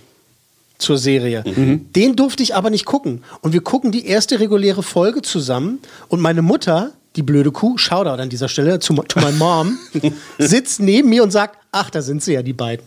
[0.78, 1.44] zur Serie.
[1.46, 3.22] Den durfte ich aber nicht gucken.
[3.40, 5.78] Und wir gucken die erste reguläre Folge zusammen
[6.08, 9.78] und meine Mutter, die blöde Kuh, Shoutout an dieser Stelle to, to my mom,
[10.38, 12.84] sitzt neben mir und sagt, ach, da sind sie ja, die beiden.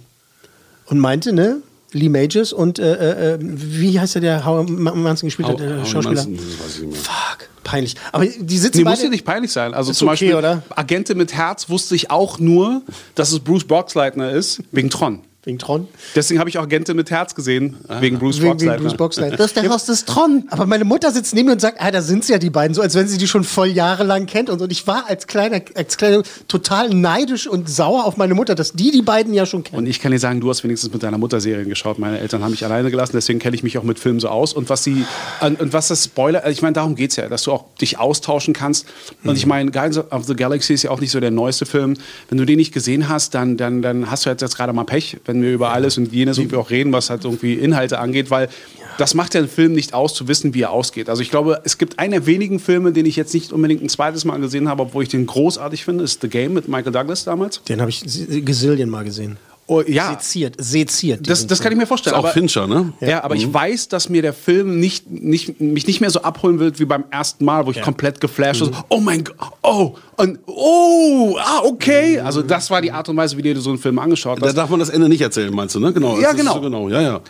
[0.87, 1.61] Und meinte, ne,
[1.91, 5.85] Lee Majors und äh, äh, wie heißt der, der Howard Manson gespielt hat, der Howie
[5.85, 6.15] Schauspieler?
[6.23, 7.01] Manson, weiß ich nicht mehr.
[7.01, 7.95] Fuck, peinlich.
[8.11, 8.95] Aber die sitzen Nee, beide...
[8.95, 9.73] muss ja nicht peinlich sein.
[9.73, 10.63] Also Ist zum okay, Beispiel oder?
[10.75, 12.81] Agente mit Herz wusste ich auch nur,
[13.15, 15.21] dass es Bruce Boxleitner ist, wegen Tron.
[15.45, 15.87] Wegen Tron.
[16.15, 18.83] Deswegen habe ich auch Agente mit Herz gesehen, wegen Bruce Wegen, wegen Boxleitner.
[18.83, 19.37] Bruce Boxleitner.
[19.37, 20.45] Das ist der Host des Tron.
[20.49, 22.73] Aber meine Mutter sitzt neben mir und sagt, ah, da sind sie ja die beiden,
[22.73, 24.49] so als wenn sie die schon voll jahrelang kennt.
[24.49, 28.55] Und, und ich war als kleiner, als kleiner total neidisch und sauer auf meine Mutter,
[28.55, 29.77] dass die die beiden ja schon kennen.
[29.77, 31.99] Und ich kann dir sagen, du hast wenigstens mit deiner Mutter Serien geschaut.
[31.99, 34.51] Meine Eltern haben mich alleine gelassen, deswegen kenne ich mich auch mit Filmen so aus.
[34.53, 35.05] Und was sie
[35.41, 37.99] und, was das Spoiler, also ich meine, darum geht es ja, dass du auch dich
[37.99, 38.87] austauschen kannst.
[39.23, 41.95] Und ich meine, Guardians of the Galaxy ist ja auch nicht so der neueste Film.
[42.29, 44.85] Wenn du den nicht gesehen hast, dann, dann, dann hast du jetzt, jetzt gerade mal
[44.85, 48.29] Pech, wenn wir über alles und jenes irgendwie auch reden, was halt irgendwie Inhalte angeht,
[48.29, 48.49] weil
[48.97, 51.09] das macht ja einen Film nicht aus, zu wissen, wie er ausgeht.
[51.09, 53.89] Also ich glaube, es gibt einen der wenigen Filme, den ich jetzt nicht unbedingt ein
[53.89, 57.23] zweites Mal gesehen habe, obwohl ich den großartig finde, ist The Game mit Michael Douglas
[57.23, 57.61] damals.
[57.63, 59.37] Den habe ich Gesilien mal gesehen.
[59.67, 61.27] Oh, ja, Seziert, seziert.
[61.27, 62.15] das, das kann ich mir Ist vorstellen.
[62.15, 62.93] auch aber- Fincher, ne?
[63.01, 66.59] Ja, aber ich weiß, dass mir der Film nicht, nicht, mich nicht mehr so abholen
[66.59, 68.67] wird wie beim ersten Mal, wo ich komplett geflasht war.
[68.67, 72.19] so, Oh mein Gott, oh, und, oh, ah, okay.
[72.19, 74.55] Also das war die Art und Weise, wie du so einen Film angeschaut Da hast.
[74.55, 75.91] darf man das Ende nicht erzählen, meinst du, ne?
[75.91, 76.19] Genau.
[76.19, 76.53] Ja, ist genau.
[76.53, 77.21] So genau, ja, ja.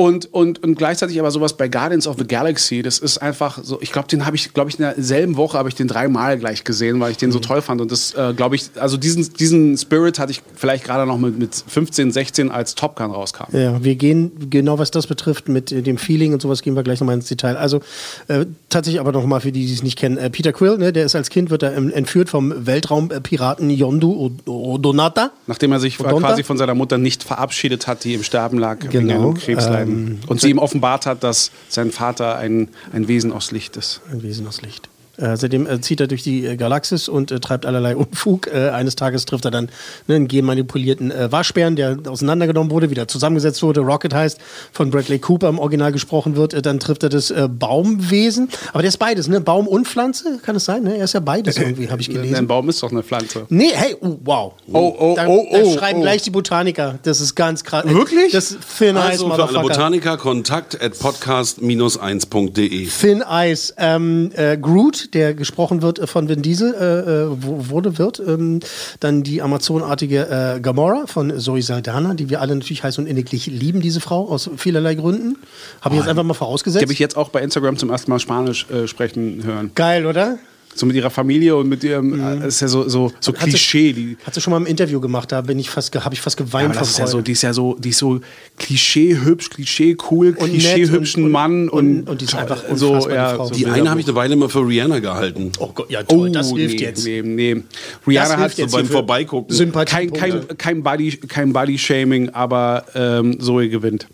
[0.00, 3.82] Und, und, und gleichzeitig aber sowas bei Guardians of the Galaxy, das ist einfach so,
[3.82, 6.64] ich glaube, den habe ich, glaube ich, in derselben Woche habe ich den dreimal gleich
[6.64, 7.82] gesehen, weil ich den so toll fand.
[7.82, 11.38] Und das, äh, glaube ich, also diesen, diesen Spirit hatte ich vielleicht gerade noch mit,
[11.38, 13.54] mit 15, 16, als Top Gun rauskam.
[13.54, 16.82] Ja, wir gehen, genau was das betrifft, mit äh, dem Feeling und sowas, gehen wir
[16.82, 17.58] gleich nochmal ins Detail.
[17.58, 17.80] Also
[18.28, 20.16] äh, tatsächlich aber nochmal für die, die es nicht kennen.
[20.16, 25.32] Äh, Peter Quill, ne, der ist als Kind, wird er entführt vom Weltraumpiraten Yondu Odonata.
[25.46, 26.28] Nachdem er sich Odonta?
[26.28, 29.89] quasi von seiner Mutter nicht verabschiedet hat, die im Sterben lag wegen Genau, einem Krebsleiden.
[29.90, 34.02] Ähm, und sie ihm offenbart hat, dass sein Vater ein, ein Wesen aus Licht ist.
[34.10, 34.89] Ein Wesen aus Licht.
[35.20, 38.46] Äh, seitdem äh, zieht er durch die äh, Galaxis und äh, treibt allerlei Unfug.
[38.46, 39.68] Äh, eines Tages trifft er dann
[40.06, 43.80] ne, einen genmanipulierten Waschbären, der auseinandergenommen wurde, wieder zusammengesetzt wurde.
[43.80, 44.38] Rocket heißt,
[44.72, 46.64] von Bradley Cooper im Original gesprochen wird.
[46.64, 48.48] Dann trifft er das Baumwesen.
[48.72, 49.40] Aber der ist beides, ne?
[49.40, 50.84] Baum und Pflanze, kann es sein?
[50.84, 50.96] Ne?
[50.96, 52.46] Er ist ja beides irgendwie, habe ich Ein gelesen.
[52.46, 53.46] Baum ist doch eine Pflanze.
[53.48, 54.54] Nee, hey, oh, wow.
[54.72, 56.02] Oh, oh, da, oh, da oh, schreiben oh.
[56.02, 56.98] gleich die Botaniker.
[57.02, 57.84] Das ist ganz krass.
[57.86, 58.32] Wirklich?
[58.32, 59.60] Das Ice, Also für alle.
[59.60, 62.86] Botaniker, kontakt at podcast-1.de.
[62.86, 63.74] Thin Ice.
[63.76, 67.26] Ähm, äh, Groot, der gesprochen wird äh, von Vin Diesel, äh, äh,
[67.70, 68.20] wurde, wird.
[68.20, 68.60] Ähm,
[69.00, 73.46] dann die Amazonartige äh, Gamora von Zoe Saldana, die wir alle natürlich heiß und inniglich
[73.46, 75.36] lieben, diese Frau, aus vielerlei Gründen.
[75.80, 76.82] Habe ich jetzt einfach mal Die vorausgesetzt.
[76.82, 79.70] habe ich jetzt auch bei Instagram zum ersten Mal Spanisch äh, sprechen hören.
[79.74, 80.38] Geil, oder?
[80.72, 83.36] So mit ihrer Familie und mit ihrem, äh, ist ja so, so, so Mhm.
[83.36, 83.92] Hat sie- Klischee.
[83.92, 86.20] Die, Hat sie schon mal im Interview gemacht, da bin ich fast, ge- habe ich
[86.20, 87.98] fast Ja, geweint aber vor das ist ja so, die ist ja so, die ist
[87.98, 88.20] so
[88.56, 92.40] Klischee hübsch, Klischee cool, Und Klischee hübschen und- und- Mann und- und, die ist toll.
[92.40, 93.46] einfach so, die ja, Frau.
[93.48, 95.50] so Die eine habe ich eine Weile mal für Rihanna gehalten.
[95.58, 97.04] Oh Gott, ja toll, das hilft nee, jetzt.
[97.04, 97.62] Nee, nee.
[98.06, 99.72] Rihanna Das hat so beim Vorbeigucken.
[99.86, 104.06] Kein, kein, kein Body, kein Body-Shaming, aber ähm, Zoe gewinnt.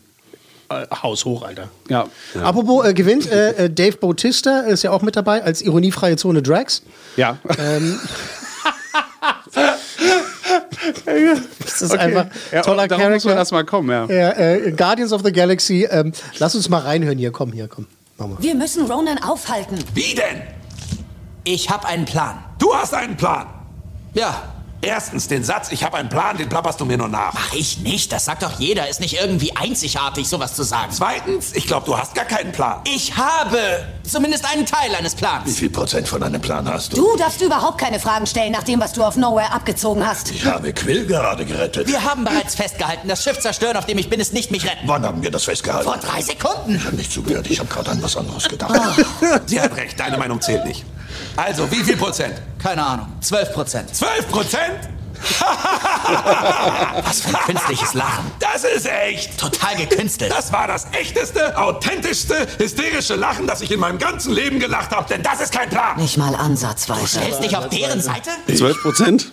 [0.69, 1.69] Äh, Haus hoch, Alter.
[1.89, 2.07] Ja.
[2.43, 6.43] Apropos äh, gewinnt, äh, äh, Dave Bautista ist ja auch mit dabei als ironiefreie Zone
[6.43, 6.83] Drax.
[7.17, 7.39] Ja.
[11.61, 13.37] Das ist einfach ja, toller darauf muss man Charakter.
[13.37, 14.07] erst mal kommen, ja.
[14.07, 15.87] Ja, äh, Guardians of the Galaxy.
[15.91, 17.33] Ähm, lass uns mal reinhören hier.
[17.33, 17.87] Komm, hier, komm.
[18.19, 18.37] Mach mal.
[18.41, 19.79] Wir müssen Ronan aufhalten.
[19.95, 20.43] Wie denn?
[21.45, 22.39] Ich habe einen Plan.
[22.59, 23.47] Du hast einen Plan.
[24.15, 24.43] Ja,
[24.87, 27.35] Erstens den Satz, ich habe einen Plan, den plapperst du mir nur nach.
[27.35, 28.13] mach ich nicht.
[28.13, 28.89] Das sagt doch jeder.
[28.89, 30.93] Ist nicht irgendwie einzigartig, sowas zu sagen.
[30.93, 32.81] Zweitens, ich glaube, du hast gar keinen Plan.
[32.87, 35.57] Ich habe zumindest einen Teil eines Wie Plans.
[35.59, 36.97] viel Prozent von deinem Plan hast du?
[36.99, 40.31] Du darfst überhaupt keine Fragen stellen, nach dem, was du auf Nowhere abgezogen hast.
[40.31, 41.89] Ich habe Quill gerade gerettet.
[41.89, 44.87] Wir haben bereits festgehalten, das Schiff zerstören, auf dem ich bin, ist nicht mich retten.
[44.87, 45.85] Wann haben wir das festgehalten?
[45.91, 46.77] Vor drei Sekunden.
[46.77, 48.73] Ich habe nicht zugehört, ich habe gerade an was anderes gedacht.
[49.47, 50.85] Sie hat recht, deine Meinung zählt nicht.
[51.37, 52.35] Also, wie viel Prozent?
[52.63, 53.09] Keine Ahnung.
[53.21, 53.95] 12 Prozent.
[53.95, 54.89] 12 Prozent?
[57.05, 58.31] Was für ein künstliches Lachen.
[58.39, 59.39] Das ist echt.
[59.39, 60.31] Total gekünstelt.
[60.31, 65.09] Das war das echteste, authentischste, hysterische Lachen, das ich in meinem ganzen Leben gelacht habe,
[65.09, 65.97] denn das ist kein Plan.
[65.97, 67.19] Nicht mal ansatzweise.
[67.21, 68.31] Stellst dich auf deren Seite?
[68.55, 69.33] 12 Prozent?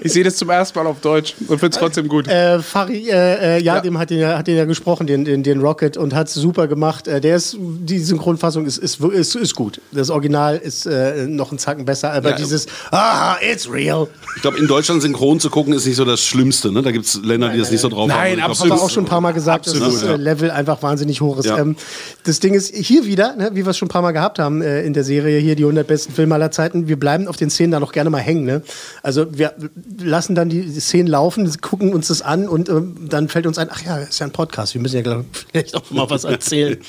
[0.00, 2.28] Ich sehe das zum ersten Mal auf Deutsch und finde es trotzdem gut.
[2.28, 5.42] Äh, Fari, äh, äh, ja, dem hat den, ja, hat den ja gesprochen, den, den,
[5.42, 7.08] den Rocket, und hat es super gemacht.
[7.08, 9.80] Äh, der ist, die Synchronfassung ist, ist, ist, ist gut.
[9.90, 12.36] Das Original ist äh, noch einen Zacken besser, aber Ja.
[12.36, 14.06] dieses, ah, it's real.
[14.36, 16.70] Ich glaube, in Deutschland synchron zu gucken ist nicht so das Schlimmste.
[16.70, 16.82] Ne?
[16.82, 18.16] Da gibt es Länder, die das nicht so drauf haben.
[18.16, 18.72] Nein, Ich glaub, absolut.
[18.72, 20.16] Haben wir auch schon ein paar Mal gesagt, dass Absolut, das äh, ja.
[20.16, 21.46] Level einfach wahnsinnig hoch ist.
[21.46, 21.58] Ja.
[21.58, 21.76] Ähm,
[22.24, 24.62] das Ding ist hier wieder, ne, wie wir es schon ein paar Mal gehabt haben
[24.62, 27.50] äh, in der Serie hier, die 100 besten Filme aller Zeiten, wir bleiben auf den
[27.50, 28.44] Szenen da noch gerne mal hängen.
[28.44, 28.62] Ne?
[29.02, 29.54] Also wir
[29.98, 33.68] lassen dann die Szenen laufen, gucken uns das an und ähm, dann fällt uns ein,
[33.70, 36.78] ach ja, ist ja ein Podcast, wir müssen ja glaub, vielleicht auch mal was erzählen.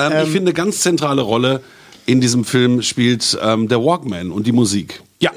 [0.00, 1.60] Ähm, ich finde, eine ganz zentrale Rolle
[2.06, 5.02] in diesem Film spielt ähm, der Walkman und die Musik.
[5.18, 5.32] Ja,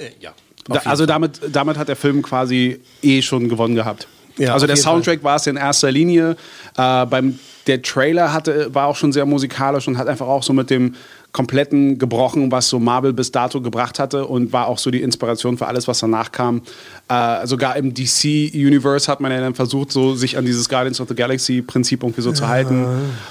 [0.68, 4.08] Da, also damit, damit hat der Film quasi eh schon gewonnen gehabt.
[4.38, 6.36] Ja, also der Soundtrack war es in erster Linie.
[6.78, 10.54] Äh, beim, der Trailer hatte, war auch schon sehr musikalisch und hat einfach auch so
[10.54, 10.96] mit dem
[11.32, 15.58] kompletten gebrochen, was so Marvel bis dato gebracht hatte und war auch so die Inspiration
[15.58, 16.62] für alles, was danach kam.
[17.08, 21.08] Äh, sogar im DC-Universe hat man ja dann versucht, so sich an dieses Guardians of
[21.08, 22.86] the Galaxy-Prinzip irgendwie so zu halten.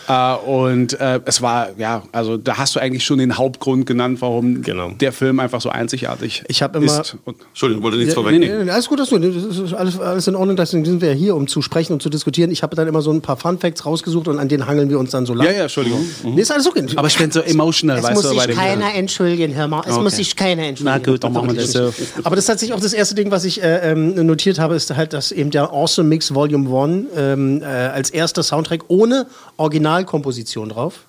[0.09, 4.19] Äh, und äh, es war, ja, also da hast du eigentlich schon den Hauptgrund genannt,
[4.21, 4.91] warum Genau.
[5.01, 7.17] der Film einfach so einzigartig Ich immer- ist.
[7.25, 8.65] Und Entschuldigung, wollte nichts Ja, vorwegnehmen.
[8.67, 9.23] nee, Alles gut, alles gut.
[9.25, 10.57] Das ist alles, alles in Ordnung.
[10.57, 12.51] Deswegen sind wir ja hier, um zu sprechen und zu diskutieren.
[12.51, 14.99] Ich habe dann immer so ein paar Fun Facts rausgesucht und an denen hangeln wir
[14.99, 15.47] uns dann so lang.
[15.47, 16.01] ja, ja, Entschuldigung.
[16.25, 16.85] Nee, ist alles okay.
[16.97, 19.83] Aber ich bin so emotional, es weißt muss du, sich keiner entschuldigen, hör mal.
[19.87, 20.03] Es Okay.
[20.03, 21.03] muss sich keiner entschuldigen.
[21.05, 21.93] Na gut, dann machen wir das so.
[22.25, 24.95] Aber das ist tatsächlich auch das erste Ding, was ich äh, ähm, notiert habe, ist
[24.95, 29.27] halt, dass eben der Awesome Mix Volume 1 ähm, äh, als erster Soundtrack ohne
[29.57, 31.01] Originalkomposition drauf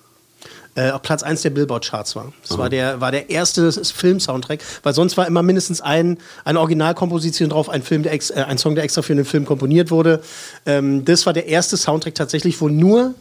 [0.74, 2.32] äh, auf Platz 1 der Billboard-Charts war.
[2.46, 7.50] Das war der, war der erste Film-Soundtrack, weil sonst war immer mindestens ein, eine Originalkomposition
[7.50, 10.22] drauf, ein, Film, der ex, äh, ein Song, der extra für den Film komponiert wurde.
[10.64, 13.14] Ähm, das war der erste Soundtrack tatsächlich, wo nur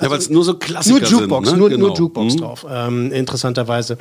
[0.00, 1.56] Ja, weil es nur so Klassiker nur Jukebox, sind.
[1.56, 1.60] Ne?
[1.60, 1.86] nur, Genau.
[1.88, 2.38] nur Jukebox Mhm.
[2.38, 3.96] drauf, ähm, interessanterweise.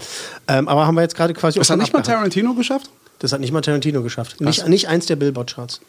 [0.48, 2.02] Ähm, aber haben wir jetzt gerade quasi Das hat nicht mal.
[2.02, 2.90] Tarantino geschafft?
[3.20, 4.42] Das hat nicht mal Tarantino geschafft.
[4.42, 5.80] Nicht, nicht eins der Billboard-Charts.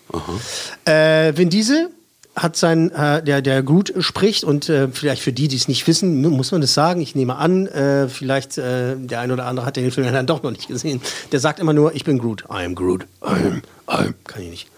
[0.85, 1.89] Äh, Vin Diesel
[2.37, 5.87] hat sein, äh, der, der Groot spricht und äh, vielleicht für die, die es nicht
[5.87, 7.01] wissen, mu- muss man das sagen.
[7.01, 10.43] Ich nehme an, äh, vielleicht äh, der ein oder andere hat den Film dann doch
[10.43, 11.01] noch nicht gesehen.
[11.33, 12.43] Der sagt immer nur, ich bin Groot.
[12.51, 13.03] I am Groot.
[13.23, 14.15] I am, I am.
[14.25, 14.69] Kann ich nicht.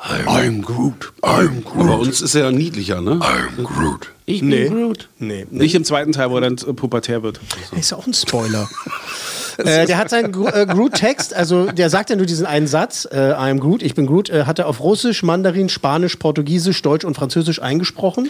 [0.00, 1.12] I'm Groot.
[1.22, 1.86] I'm Groot.
[1.86, 3.20] Bei uns ist er ja niedlicher, ne?
[3.20, 4.10] I'm Groot.
[4.26, 4.68] Ich bin nee.
[4.68, 5.08] Groot.
[5.18, 5.46] Nee.
[5.50, 5.62] nee.
[5.62, 7.40] Nicht im zweiten Teil, wo er dann pubertär wird.
[7.78, 8.68] Ist ja auch ein Spoiler.
[9.58, 13.30] äh, der hat seinen äh, Groot-Text, also der sagt ja nur diesen einen Satz, äh,
[13.30, 17.04] I am Groot, ich bin Groot, äh, hat er auf Russisch, Mandarin, Spanisch, Portugiesisch, Deutsch
[17.04, 18.28] und Französisch eingesprochen.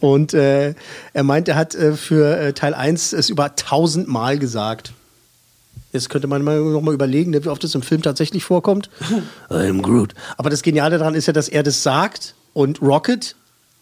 [0.00, 0.74] Und äh,
[1.12, 4.92] er meint, er hat äh, für äh, Teil 1 es über 1000 Mal gesagt.
[5.92, 8.90] Jetzt könnte man mal noch mal überlegen, ne, wie oft es im Film tatsächlich vorkommt.
[9.50, 10.14] I'm Groot.
[10.36, 13.34] Aber das Geniale daran ist ja, dass er das sagt und Rocket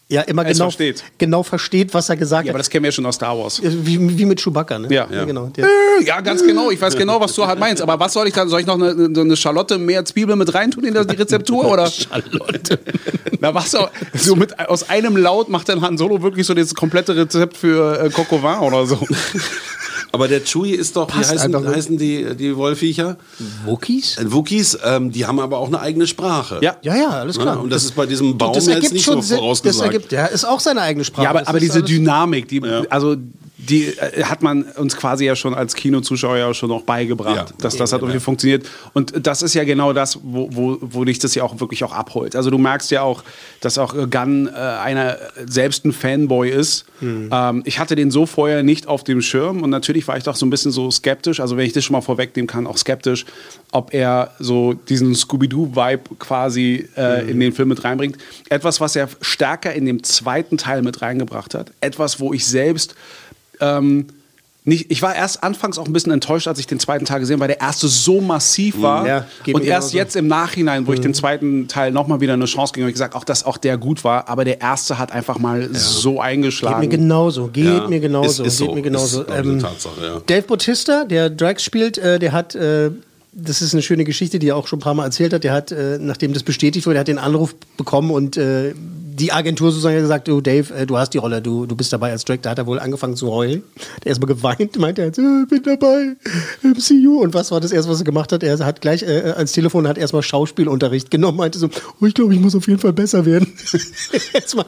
[0.09, 1.03] ja immer Es genau versteht.
[1.19, 2.67] genau versteht, was er gesagt Ja, aber hat.
[2.67, 3.61] das kennen wir ja schon aus Star Wars.
[3.61, 4.87] Wie, wie mit Chewbacca, ne?
[4.95, 5.07] Ja.
[5.25, 5.47] genau.
[5.49, 6.71] Der, Äh, Ja, ganz genau.
[6.71, 7.83] Ich weiß genau, was du halt meinst.
[7.83, 8.49] Aber was soll ich dann?
[8.49, 11.65] Soll ich noch eine, eine eine Charlotte mehr Zwiebel mit reintun in die Rezeptur?
[11.73, 11.91] Oder?
[11.91, 12.79] Charlotte.
[13.41, 16.73] Na, was so, so mit, aus einem Laut macht dann Han Solo wirklich so das
[16.77, 19.05] komplette Rezept für äh, Coco Vin oder so.
[20.17, 23.17] Aber der Chewie ist doch, wie heißen, heißen die, die Wollviecher?
[23.67, 24.17] Wookies?
[24.25, 26.59] Wookies, ähm, die haben aber auch eine eigene Sprache.
[26.63, 26.77] Ja.
[26.83, 27.57] Ja, ja, alles klar.
[27.57, 29.37] Ja, und das ist bei diesem Baum das jetzt nicht schon so Sinn.
[29.37, 29.93] Das vorausgesagt.
[29.93, 31.25] ergibt, ja, ist auch seine eigene Sprache.
[31.25, 33.17] Ja, aber, aber diese Dynamik, die, also
[33.59, 37.57] die äh, hat man uns quasi ja schon als Kinozuschauer ja schon auch beigebracht, Ja.
[37.59, 38.69] dass das hat irgendwie funktioniert.
[38.93, 41.93] Und das ist ja genau das, wo, wo, wo dich das ja auch wirklich auch
[41.93, 42.37] abholt.
[42.37, 43.23] Also du merkst ja auch,
[43.61, 45.17] dass auch Gunn äh, einer
[45.47, 46.85] selbst ein Fanboy ist.
[47.01, 47.31] Hm.
[47.33, 50.37] Ähm, ich hatte den so vorher nicht auf dem Schirm und natürlich war ich doch
[50.37, 53.25] so ein bisschen so skeptisch, also wenn ich das schon mal vorwegnehmen kann, auch skeptisch,
[53.73, 57.29] ob er so diesen Scooby-Doo-Vibe quasi äh, Hm.
[57.31, 58.19] in den Film mit reinbringt.
[58.51, 61.73] Etwas, was er stärker in dem zweiten Teil mit reingebracht hat.
[61.81, 62.95] Etwas, wo ich selbst
[63.61, 64.07] ähm,
[64.69, 67.35] nicht, ich war erst anfangs auch ein bisschen enttäuscht, als ich den zweiten Teil gesehen
[67.35, 69.03] habe, weil der erste so massiv war.
[69.03, 69.07] Mhm.
[69.07, 69.97] Ja, geht und erst genauso.
[69.99, 71.05] jetzt im Nachhinein, wo ich Mhm.
[71.05, 73.79] den zweiten Teil nochmal wieder eine Chance gegeben habe, ich gesagt, auch dass auch der
[73.79, 76.81] gut war, aber der erste hat einfach mal so Geht eingeschlagen.
[76.81, 78.75] mir genauso, geht Ja, mir genauso, ist- ist geht so.
[78.75, 79.21] mir genauso.
[79.23, 80.21] Ist, ich, eine Tatsache, ja.
[80.27, 82.91] Dave Bautista, der Drax spielt, äh, der hat, äh,
[83.39, 85.45] das ist eine schöne Geschichte, die er auch schon ein paar Mal erzählt hat.
[85.45, 88.75] Der hat, äh, nachdem das bestätigt wurde, der hat den Anruf bekommen und äh,
[89.19, 92.11] die Agentur sozusagen gesagt, du Dave, äh, du hast die Rolle, du, du bist dabei
[92.13, 92.43] als Drax.
[92.43, 93.63] Da hat er wohl angefangen zu heulen.
[94.05, 96.17] Der erstmal geweint, meinte er, äh, ich bin dabei,
[96.63, 97.23] MCU.
[97.23, 98.43] Und was war das erste, was er gemacht hat?
[98.43, 101.69] Er hat gleich äh, ans Telefon, hat erstmal Schauspielunterricht genommen, meinte so,
[102.01, 103.53] oh, ich glaube, ich muss auf jeden Fall besser werden.
[104.33, 104.67] erstmal.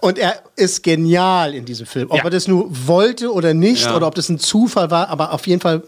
[0.00, 2.10] Und er ist genial in diesem Film.
[2.10, 2.24] Ob Ja.
[2.24, 3.96] er das nur wollte oder nicht, Ja.
[3.96, 5.82] oder ob das ein Zufall war, aber auf jeden Fall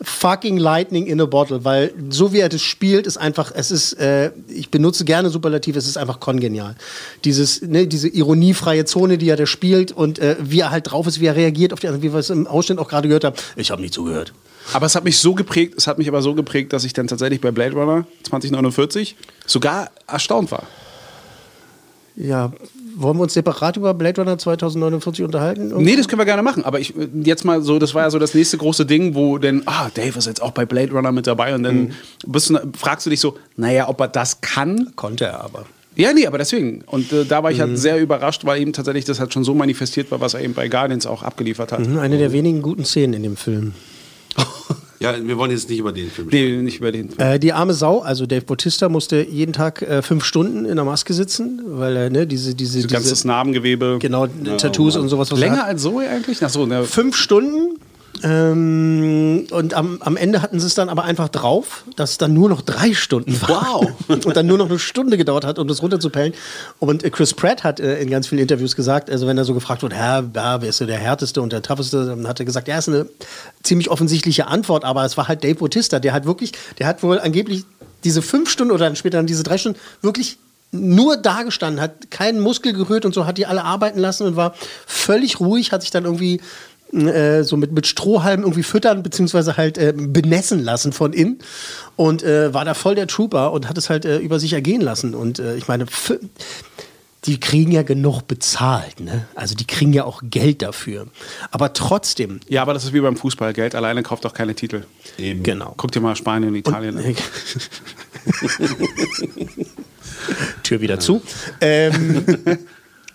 [0.00, 3.94] fucking lightning in a bottle, weil so wie er das spielt, ist einfach, es ist,
[3.94, 6.76] äh, ich benutze gerne Superlativ, es ist einfach kongenial.
[7.24, 11.06] Dieses, ne, diese ironiefreie Zone, die er da spielt und äh, wie er halt drauf
[11.06, 13.24] ist, wie er reagiert auf die anderen, wie wir es im Ausschnitt auch gerade gehört
[13.24, 13.36] haben.
[13.56, 14.32] Ich habe nicht zugehört.
[14.72, 17.06] Aber es hat mich so geprägt, es hat mich aber so geprägt, dass ich dann
[17.06, 20.64] tatsächlich bei Blade Runner 2049 sogar erstaunt war.
[22.16, 22.52] Ja,
[23.00, 25.72] wollen wir uns separat über Blade Runner 2049 unterhalten?
[25.76, 26.64] Nee, das können wir gerne machen.
[26.64, 29.62] Aber ich jetzt mal so, das war ja so das nächste große Ding, wo denn,
[29.66, 31.92] ah, Dave ist jetzt auch bei Blade Runner mit dabei und dann
[32.26, 34.92] bist du, fragst du dich so, naja, ob er das kann.
[34.96, 35.66] Konnte er aber.
[35.94, 36.82] Ja, nee, aber deswegen.
[36.86, 39.54] Und äh, da war ich halt sehr überrascht, weil eben tatsächlich das halt schon so
[39.54, 41.80] manifestiert war, was er eben bei Guardians auch abgeliefert hat.
[41.86, 43.72] Mhm, Eine der wenigen guten Szenen in dem Film.
[45.00, 47.16] Ja, wir wollen jetzt nicht über den Film Nee, nicht über den.
[47.18, 50.84] Äh, die arme Sau, also Dave Bautista, musste jeden Tag äh, fünf Stunden in der
[50.84, 53.98] Maske sitzen, weil er ne, diese, diese, diese Narbengewebe.
[54.00, 55.30] genau, Tattoos und sowas.
[55.30, 55.66] Was er Länger hat.
[55.66, 56.42] als Zoe eigentlich?
[56.42, 57.78] Ach so, ne, Fünf Stunden.
[58.22, 62.34] Ähm, und am, am Ende hatten sie es dann aber einfach drauf, dass es dann
[62.34, 63.80] nur noch drei Stunden war.
[63.82, 63.92] Wow.
[64.08, 66.34] und dann nur noch eine Stunde gedauert hat, um das runterzupellen.
[66.78, 69.54] Und äh, Chris Pratt hat äh, in ganz vielen Interviews gesagt, also wenn er so
[69.54, 72.46] gefragt wird, Herr, ja, wer ist so der härteste und der tougheste, dann hat er
[72.46, 73.06] gesagt, ja, ist eine
[73.62, 77.18] ziemlich offensichtliche Antwort, aber es war halt Dave Bautista, der hat wirklich, der hat wohl
[77.18, 77.64] angeblich
[78.04, 80.38] diese fünf Stunden oder dann später dann diese drei Stunden wirklich
[80.70, 84.36] nur da gestanden, hat keinen Muskel gerührt und so, hat die alle arbeiten lassen und
[84.36, 84.54] war
[84.86, 86.40] völlig ruhig, hat sich dann irgendwie
[86.92, 91.38] äh, so mit, mit Strohhalmen irgendwie füttern, beziehungsweise halt äh, benessen lassen von innen.
[91.96, 94.80] Und äh, war da voll der Trooper und hat es halt äh, über sich ergehen
[94.80, 95.14] lassen.
[95.14, 95.86] Und äh, ich meine,
[97.24, 99.26] die kriegen ja genug bezahlt, ne?
[99.34, 101.08] Also die kriegen ja auch Geld dafür.
[101.50, 103.52] Aber trotzdem, ja, aber das ist wie beim Fußball.
[103.52, 104.84] Geld alleine kauft auch keine Titel.
[105.18, 105.42] Eben.
[105.42, 105.74] genau.
[105.76, 107.04] Guck dir mal Spanien und Italien an.
[110.62, 111.22] Tür wieder zu.
[111.60, 112.24] Ähm,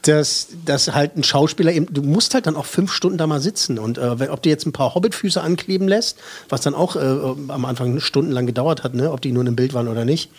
[0.03, 3.39] dass, dass halt ein Schauspieler eben, du musst halt dann auch fünf Stunden da mal
[3.39, 3.79] sitzen.
[3.79, 6.17] Und äh, ob du jetzt ein paar Hobbitfüße ankleben lässt,
[6.49, 9.11] was dann auch äh, am Anfang stundenlang gedauert hat, ne?
[9.11, 10.29] ob die nur in einem Bild waren oder nicht.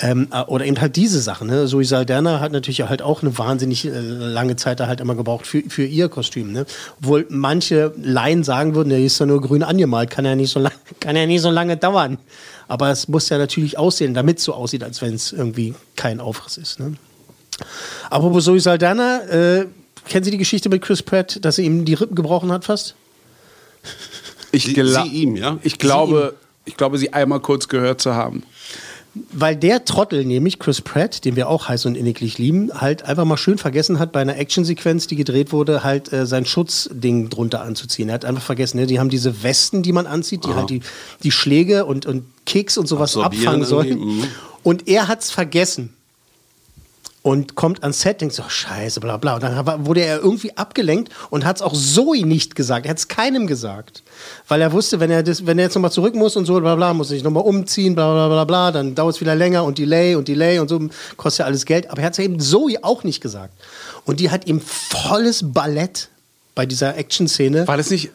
[0.00, 1.48] Ähm, äh, oder eben halt diese Sachen.
[1.48, 1.66] Ne?
[1.66, 5.46] Zoe Saldana hat natürlich halt auch eine wahnsinnig äh, lange Zeit da halt immer gebraucht
[5.46, 6.52] für, für ihr Kostüm.
[6.52, 6.66] Ne?
[7.00, 10.60] Obwohl manche Laien sagen würden, der ist ja nur grün angemalt, kann ja nicht so,
[10.60, 12.18] lang, kann ja nicht so lange dauern.
[12.68, 16.20] Aber es muss ja natürlich aussehen, damit es so aussieht, als wenn es irgendwie kein
[16.20, 16.78] Aufriss ist.
[16.78, 16.94] Ne?
[18.10, 19.66] Apropos Zoe Saldana, äh,
[20.08, 22.94] kennen Sie die Geschichte mit Chris Pratt, dass er ihm die Rippen gebrochen hat fast?
[24.52, 25.58] Ich, Sie- gla- Sie ihm, ja?
[25.62, 28.42] ich glaube, ich glaube, sie einmal kurz gehört zu haben.
[29.32, 33.24] Weil der Trottel, nämlich Chris Pratt, den wir auch heiß und inniglich lieben, halt einfach
[33.24, 37.62] mal schön vergessen hat, bei einer Actionsequenz, die gedreht wurde, halt äh, sein Schutzding drunter
[37.62, 38.10] anzuziehen.
[38.10, 38.86] Er hat einfach vergessen, ne?
[38.86, 40.82] die haben diese Westen, die man anzieht, die halt die,
[41.24, 43.98] die Schläge und, und Kicks und sowas Absorbieren abfangen sollen.
[43.98, 44.24] mhm.
[44.62, 45.94] Und er hat's vergessen.
[47.22, 49.34] Und kommt ans Set, denkt so, oh, scheiße, bla bla.
[49.34, 52.86] Und dann wurde er irgendwie abgelenkt und hat es auch Zoe nicht gesagt.
[52.86, 54.02] Er hat es keinem gesagt.
[54.46, 56.76] Weil er wusste, wenn er, das, wenn er jetzt nochmal zurück muss und so, bla
[56.76, 59.78] bla, muss sich nochmal umziehen, bla bla bla bla, dann dauert es wieder länger und
[59.78, 60.80] Delay und Delay und so,
[61.16, 61.90] kostet ja alles Geld.
[61.90, 63.52] Aber er hat es eben Zoe auch nicht gesagt.
[64.04, 66.08] Und die hat ihm volles Ballett
[66.54, 67.66] bei dieser Action-Szene.
[67.66, 68.10] War das nicht,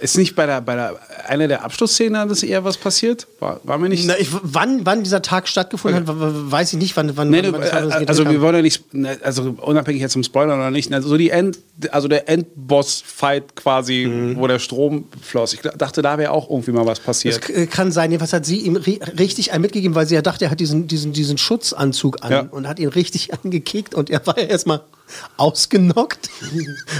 [0.00, 0.96] ist nicht bei der, bei der,
[1.28, 3.26] einer der Abschlussszenen, dass eher was passiert?
[3.40, 4.06] War, war mir nicht.
[4.06, 7.30] Na, ich, wann, wann dieser Tag stattgefunden hat, w- w- weiß ich nicht, wann, wann,
[7.30, 10.00] Nee, wann, du, das war, das äh, also wir wollen ja nicht, ne, also unabhängig
[10.00, 11.58] jetzt vom Spoiler oder nicht, also so die End,
[11.90, 14.36] also der Endboss-Fight quasi, Mhm.
[14.38, 15.52] wo der Strom floss.
[15.52, 17.42] Ich dachte, da wäre auch irgendwie mal was Das passiert.
[17.42, 18.10] k- äh, kann sein.
[18.10, 20.86] Jedenfalls hat sie ihm ri richtig einen mitgegeben, weil sie ja dachte, er hat diesen,
[20.88, 22.40] diesen, diesen Schutzanzug an Ja.
[22.50, 24.80] und hat ihn richtig angekickt und er war ja erstmal
[25.36, 26.28] ausgenockt.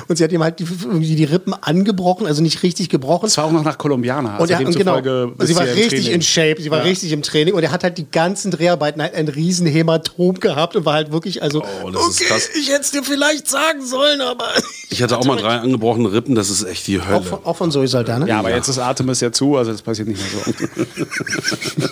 [0.09, 3.27] und sie hat ihm halt die, irgendwie die Rippen angebrochen, also nicht richtig gebrochen.
[3.27, 4.41] Das war auch noch nach Kolumbianer.
[4.41, 6.13] Und, er, also und genau, und sie war ja richtig Training.
[6.15, 6.85] in Shape, sie war Ja.
[6.85, 10.77] richtig im Training und er hat halt die ganzen Dreharbeiten halt ein riesen Hämatom gehabt
[10.77, 12.49] und war halt wirklich, also, Oh, das ist krass.
[12.59, 14.47] ich hätte es dir vielleicht sagen sollen, aber
[14.91, 17.23] Ich hatte auch mal drei angebrochene Rippen, das ist echt die auch Hölle.
[17.23, 18.27] von, auch von Zoe Saldana.
[18.27, 20.53] Ja, aber jetzt ist Artemis ja zu, also das passiert nicht mehr so.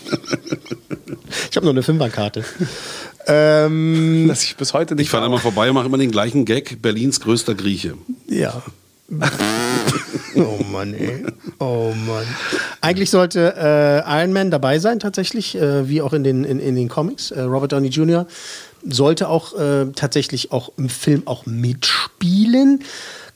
[1.51, 2.45] Ich habe noch eine Fünferkarte.
[3.27, 6.45] Ähm, Dass ich bis heute nicht Ich fahre einmal vorbei und mache immer den gleichen
[6.45, 7.95] Gag, Berlins größter Grieche.
[8.29, 8.63] Ja.
[10.37, 11.25] oh Mann, ey.
[11.59, 12.25] Oh Mann.
[12.81, 16.75] Eigentlich sollte äh, Iron Man dabei sein, tatsächlich, äh, wie auch in den, in, in
[16.75, 17.31] den Comics.
[17.31, 18.27] Äh, Robert Downey Jr.
[18.83, 22.83] sollte auch äh, tatsächlich auch im Film auch mitspielen.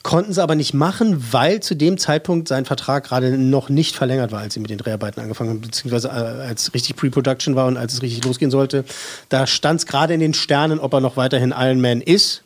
[0.09, 4.33] Konnten sie aber nicht machen, weil zu dem Zeitpunkt sein Vertrag gerade noch nicht verlängert
[4.33, 7.77] war, als sie mit den Dreharbeiten angefangen haben, beziehungsweise äh, als richtig Pre-Production war und
[7.77, 8.87] als es richtig losgehen sollte.
[9.29, 12.42] Da stand es gerade in den Sternen, ob er noch weiterhin Iron Man ist.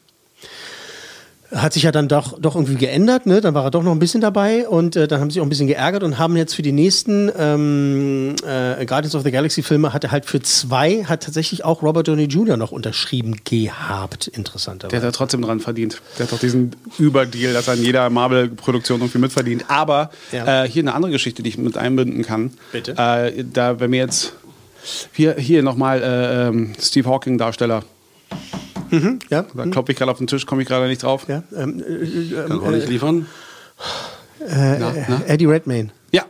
[1.55, 3.41] Hat sich ja dann doch, doch irgendwie geändert, ne?
[3.41, 5.49] Dann war er doch noch ein bisschen dabei und äh, dann haben sie auch ein
[5.51, 9.93] bisschen geärgert und haben jetzt für die nächsten ähm, äh, Guardians of the Galaxy Filme
[9.93, 12.57] hat er halt für zwei hat tatsächlich auch Robert Downey Jr.
[12.57, 14.91] noch unterschrieben gehabt, interessanterweise.
[14.93, 16.01] Der hat ja trotzdem dran verdient.
[16.19, 19.65] Der hat doch diesen Überdeal, dass er in jeder Marvel-Produktion irgendwie mitverdient.
[19.69, 20.65] Aber Ja.
[20.65, 22.53] äh, hier eine andere Geschichte, die ich mit einbinden kann.
[22.73, 22.93] Bitte?
[22.97, 24.33] Äh, da, wenn wir jetzt
[25.13, 27.83] hier, hier nochmal äh, ähm, Steve Hawking-Darsteller.
[29.31, 31.27] Ja, Da klopfe ich gerade auf den Tisch, komme ich gerade nicht drauf.
[31.29, 33.27] ja ähm, äh, Kann auch nicht liefern.
[34.49, 35.23] Na, na?
[35.27, 35.91] Eddie Redmayne.
[36.11, 36.25] Ja.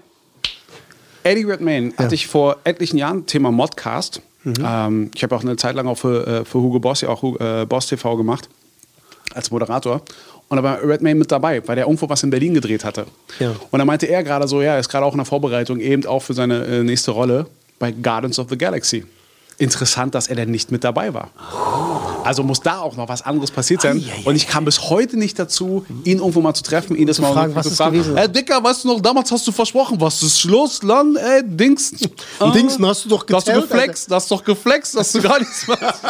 [1.24, 4.22] Eddie Redmayne hatte ich vor etlichen Jahren, Thema Modcast.
[4.44, 7.22] Ähm, ich habe auch eine Zeit lang auch für, äh, für Hugo Boss ja auch
[7.40, 8.48] äh, Boss TV gemacht,
[9.34, 10.02] als Moderator.
[10.48, 13.06] Und da war Redmayne mit dabei, weil der irgendwo was in Berlin gedreht hatte.
[13.38, 13.54] Ja.
[13.70, 16.04] Und da meinte er gerade so, ja, er ist gerade auch in der Vorbereitung, eben
[16.06, 17.46] auch für seine äh, nächste Rolle
[17.78, 19.04] bei Guardians of the Galaxy.
[19.58, 21.30] Interessant, dass er denn nicht mit dabei war.
[22.24, 23.98] Also muss da auch noch was anderes passiert sein.
[23.98, 26.96] Ei, ei, ei, und ich kam bis heute nicht dazu, ihn irgendwo mal zu treffen,
[26.96, 27.92] ihn das mal fragen, was zu fragen.
[27.94, 28.16] gewesen?
[28.16, 31.16] Ey, Dicker, weißt du noch, damals hast du versprochen, was ist los, Lan?
[31.16, 31.92] Ey, Dings.
[32.38, 35.66] Ah, Dingsen, hast du doch Hast du geflext, hast doch geflext, dass du gar nichts
[35.68, 36.00] machst.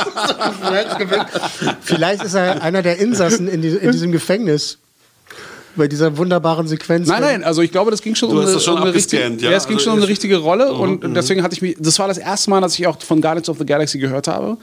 [1.83, 4.79] Vielleicht ist er einer der Insassen in, die, in diesem Gefängnis.
[5.77, 7.09] Bei dieser wunderbaren Sequenz.
[7.09, 8.83] Nein, nein, also ich glaube, das ging schon Du um hast eine, das schon um
[8.83, 9.51] eine richtige, ja.
[9.51, 9.57] ja.
[9.57, 11.99] es ging Also schon um eine ich- richtige Rolle und deswegen hatte ich mich, das
[11.99, 14.59] war das erste Mal, dass ich auch von Guardians of the Galaxy gehört habe.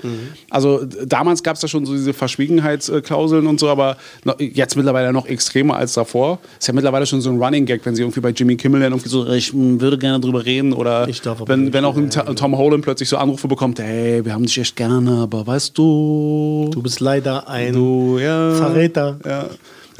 [0.50, 3.98] Also d- damals gab es da schon so diese Verschwiegenheitsklauseln und so, aber
[4.40, 6.40] jetzt mittlerweile noch extremer als davor.
[6.60, 8.92] Ist ja mittlerweile schon so ein Running Gag, wenn sie irgendwie bei Jimmy Kimmel dann
[8.92, 11.96] irgendwie so, ich mm, würde gerne drüber reden oder Ich darf aber wenn, wenn auch
[11.98, 15.78] ein Tom Holland plötzlich so Anrufe bekommt, hey, wir haben dich echt gerne, aber weißt
[15.78, 18.54] du, Du bist leider ein du, ja.
[18.56, 19.20] Verräter.
[19.26, 19.46] Ja.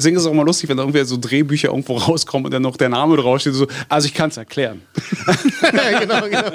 [0.00, 2.62] Deswegen ist es auch mal lustig, wenn da irgendwie so Drehbücher irgendwo rauskommen und dann
[2.62, 3.52] noch der Name draufsteht.
[3.54, 4.80] So, also ich kann es erklären.
[6.00, 6.50] genau, genau.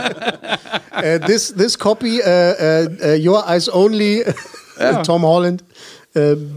[1.02, 4.22] Äh, this, this copy, äh, äh, Your Eyes Only,
[4.78, 5.64] äh, Tom Holland.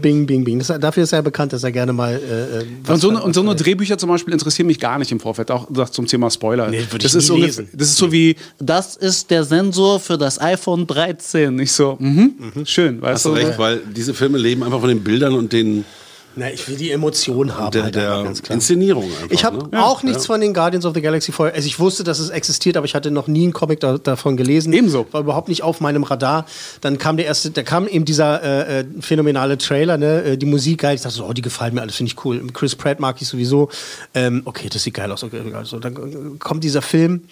[0.01, 0.59] Bing, bing, bing.
[0.59, 2.15] Das, dafür ist er bekannt, dass er gerne mal.
[2.15, 5.19] Äh, Und so, eine, und so eine Drehbücher zum Beispiel interessieren mich gar nicht im
[5.19, 6.69] Vorfeld, auch das zum Thema Spoiler.
[6.69, 7.69] Nee, würde das, ich ist nie ungefähr- lesen.
[7.77, 11.59] das ist so wie, das ist der Sensor für das iPhone 13.
[11.59, 13.35] Ich so, mhm, schön, weißt Hast du du?
[13.35, 15.83] recht, weil diese Filme leben einfach von den Bildern und den,
[16.39, 17.71] Na, ich will die Emotion haben.
[17.71, 18.55] der, halt der ganz klar.
[18.55, 19.29] Inszenierung einfach.
[19.29, 19.83] Ich habe ne?
[19.83, 21.53] auch nichts von den Guardians of the Galaxy vorher.
[21.53, 24.37] Also ich wusste, dass es existiert, aber ich hatte noch nie einen Comic da, davon
[24.37, 24.71] gelesen.
[24.71, 25.05] Ebenso.
[25.11, 26.45] War überhaupt nicht auf meinem Radar.
[26.79, 30.23] Dann kam der erste, da kam eben dieser äh, äh, phänomenale Trailer, ne?
[30.23, 30.95] äh, die Musik geil.
[30.95, 32.41] Ich dachte so, oh, die gefallen mir alles, finde ich cool.
[32.53, 33.67] Chris Pratt mag ich sowieso.
[34.13, 35.21] Ähm, okay, das sieht geil aus.
[35.23, 37.23] Okay, also dann äh, kommt dieser Film.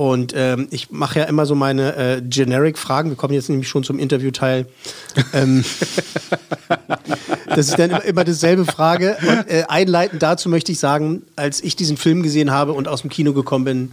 [0.00, 3.10] Und ähm, ich mache ja immer so meine äh, Generic-Fragen.
[3.10, 4.64] Wir kommen jetzt nämlich schon zum Interviewteil.
[5.34, 5.62] ähm,
[7.46, 9.18] das ist dann immer, dasselbe Frage.
[9.20, 13.02] Und, äh, einleitend dazu möchte ich sagen, als ich diesen Film gesehen habe und aus
[13.02, 13.92] dem Kino gekommen bin,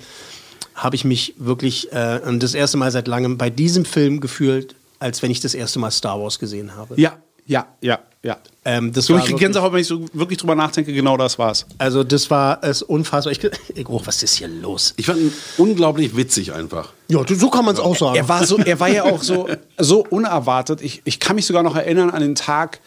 [0.76, 5.22] habe ich mich wirklich äh, das erste Mal seit langem bei diesem Film gefühlt, als
[5.22, 6.96] wenn ich das erste Mal Star Wars gesehen habe.
[6.96, 8.38] Ja, ja, ja, ja.
[8.66, 11.40] Ähm, das So, war ich kriege Gänsehaut, wenn ich so wirklich drüber nachdenke, genau das
[11.40, 11.66] war's.
[11.78, 13.32] Also das war es unfassbar.
[13.32, 14.94] Ich, oh, was ist hier los?
[14.98, 16.92] Ich fand ihn unglaublich witzig einfach.
[17.08, 18.16] Ja, so kann man es auch sagen.
[18.16, 20.82] Er war, so, er war ja auch so, so unerwartet.
[20.82, 22.82] Ich, ich kann mich sogar noch erinnern an den Tag,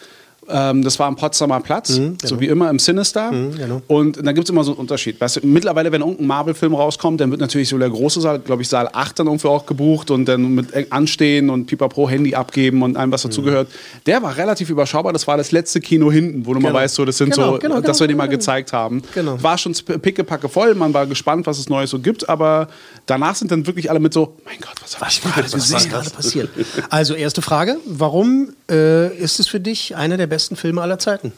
[0.53, 3.31] ähm, das war am Potsdamer Platz, so wie immer im Sinister.
[3.31, 3.83] genau.
[3.87, 5.21] Und dann gibt es immer so einen Unterschied.
[5.21, 8.63] Weißt du, mittlerweile, wenn irgendein Marvel-Film rauskommt, dann wird natürlich so der große Saal, glaube
[8.63, 12.35] ich, Saal 8 dann irgendwie auch gebucht und dann mit eng Anstehen und Pipapo Handy
[12.35, 13.69] abgeben und allem, was dazugehört.
[14.07, 15.13] Der war relativ überschaubar.
[15.13, 16.81] Das war das letzte Kino hinten, wo du mal Genau.
[16.81, 18.39] weißt, so, das sind Genau, so, genau, dass wir genau, den mal genau.
[18.39, 19.03] gezeigt haben.
[19.15, 19.43] Genau.
[19.43, 20.75] War schon pickepacke voll.
[20.75, 22.29] Man war gespannt, was es Neues so gibt.
[22.29, 22.69] Aber
[23.07, 25.71] danach sind dann wirklich alle mit so, mein Gott, was habe ich gerade was, was
[25.73, 25.91] gesehen?
[25.91, 26.51] gerade passiert?
[26.91, 31.33] Also erste Frage, warum äh, ist es für dich einer der besten Filme aller Zeiten?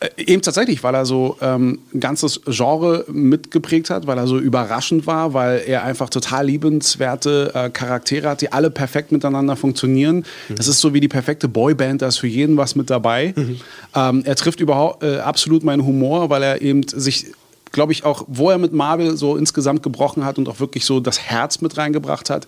[0.00, 4.38] Äh, Eben tatsächlich, weil er so ähm, ein ganzes Genre mitgeprägt hat, weil er so
[4.38, 10.24] überraschend war, weil er einfach total liebenswerte äh, Charaktere hat, die alle perfekt miteinander funktionieren.
[10.48, 13.34] Das ist so wie die perfekte Boyband, da ist für jeden was mit dabei.
[13.94, 17.26] Ähm, er trifft überhaupt äh, absolut meinen Humor, weil er eben sich
[17.72, 21.00] glaube ich, auch, wo er mit Marvel so insgesamt gebrochen hat und auch wirklich so
[21.00, 22.46] das Herz mit reingebracht hat,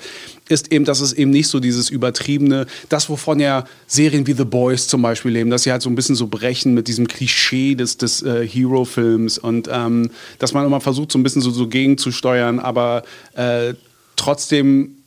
[0.48, 4.44] ist eben, dass es eben nicht so dieses übertriebene, das, wovon ja Serien wie The
[4.44, 7.74] Boys zum Beispiel leben, dass sie halt so ein bisschen so brechen mit diesem Klischee
[7.74, 11.68] des, des äh, Hero-Films und ähm, dass man immer versucht, so ein bisschen so, so
[11.68, 13.02] gegenzusteuern, aber
[13.34, 13.74] äh,
[14.16, 14.99] trotzdem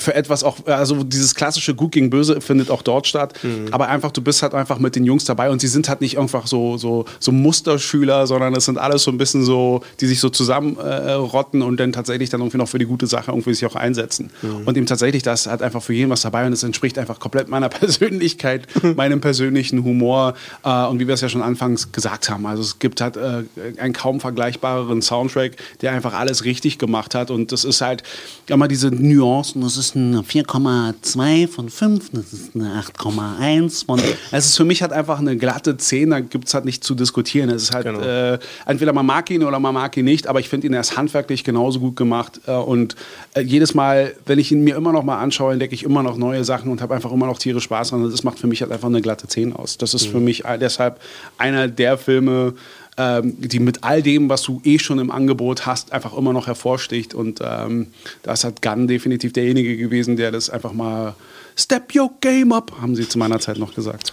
[0.00, 3.34] für etwas auch, also dieses klassische Gut gegen Böse findet auch dort statt,
[3.70, 6.18] aber einfach, du bist halt einfach mit den Jungs dabei und sie sind halt nicht
[6.18, 10.20] einfach so, so, so Musterschüler, sondern es sind alles so ein bisschen so, die sich
[10.20, 13.66] so zusammenrotten äh, und dann tatsächlich dann irgendwie noch für die gute Sache irgendwie sich
[13.66, 14.30] auch einsetzen.
[14.64, 17.18] Und eben tatsächlich, da ist halt einfach für jeden was dabei und es entspricht einfach
[17.18, 20.34] komplett meiner Persönlichkeit, meinem persönlichen Humor.
[20.64, 23.42] Äh, und wie wir es ja schon anfangs gesagt haben, also es gibt halt äh,
[23.78, 27.30] einen kaum vergleichbareren Soundtrack, der einfach alles richtig gemacht hat.
[27.30, 28.02] Und das ist halt
[28.46, 34.00] immer diese Nuancen, das ist ist eine 4,2 von 5, das ist eine 8,1 von.
[34.30, 36.94] Es ist für mich halt einfach eine glatte 10, da gibt es halt nicht zu
[36.94, 37.50] diskutieren.
[37.50, 38.00] Es ist halt, Genau.
[38.00, 40.96] äh, entweder man mag ihn oder man mag ihn nicht, aber ich finde ihn erst
[40.96, 42.40] handwerklich genauso gut gemacht.
[42.46, 42.94] Äh, und
[43.34, 46.16] äh, jedes Mal, wenn ich ihn mir immer noch mal anschaue, entdecke ich immer noch
[46.16, 48.04] neue Sachen und habe einfach immer noch tierisch Spaß dran.
[48.04, 49.78] Und das macht für mich halt einfach eine glatte 10 aus.
[49.78, 51.00] Das ist für mich äh, deshalb
[51.38, 52.54] einer der Filme,
[53.00, 56.46] ähm, die mit all dem, was du eh schon im Angebot hast, einfach immer noch
[56.46, 57.14] hervorsticht.
[57.14, 57.86] Und ähm,
[58.22, 61.14] da ist halt Gunn definitiv derjenige gewesen, der das einfach mal
[61.56, 64.10] Step your game up, haben sie zu meiner Zeit noch gesagt.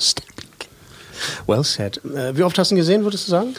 [1.48, 2.00] Well said.
[2.06, 3.56] Äh, wie oft hast du ihn gesehen, würdest du sagen?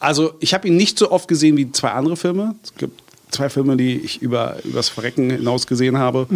[0.00, 2.56] Also ich habe ihn nicht so oft gesehen wie zwei andere Filme.
[2.64, 3.00] Es gibt
[3.30, 6.26] zwei Filme, die ich über übers Verrecken hinaus gesehen habe.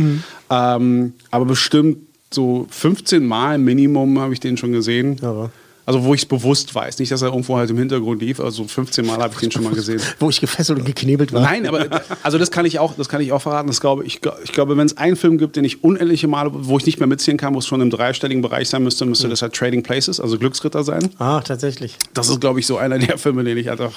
[0.49, 1.99] Ähm, aber bestimmt
[2.32, 5.16] so 15 Mal Minimum habe ich den schon gesehen.
[5.20, 5.51] Ja.
[5.91, 7.01] Also wo ich es bewusst weiß.
[7.01, 8.38] Nicht, dass er irgendwo halt im Hintergrund lief.
[8.38, 10.01] Also 15 Mal habe ich den schon mal gesehen.
[10.20, 11.41] Wo ich gefesselt und geknebelt war.
[11.41, 13.66] Nein, aber also das kann ich auch, das kann ich auch verraten.
[13.66, 16.78] Das glaube ich, ich glaube, wenn es einen Film gibt, den ich unendliche Male, wo
[16.78, 19.43] ich nicht mehr mitziehen kann, wo es schon im dreistelligen Bereich sein müsste, müsste das
[19.43, 21.11] halt Trading Places, also Glücksritter sein.
[21.18, 21.97] Ah, tatsächlich.
[22.14, 23.91] Das ist, glaube ich, so einer der Filme, den ich einfach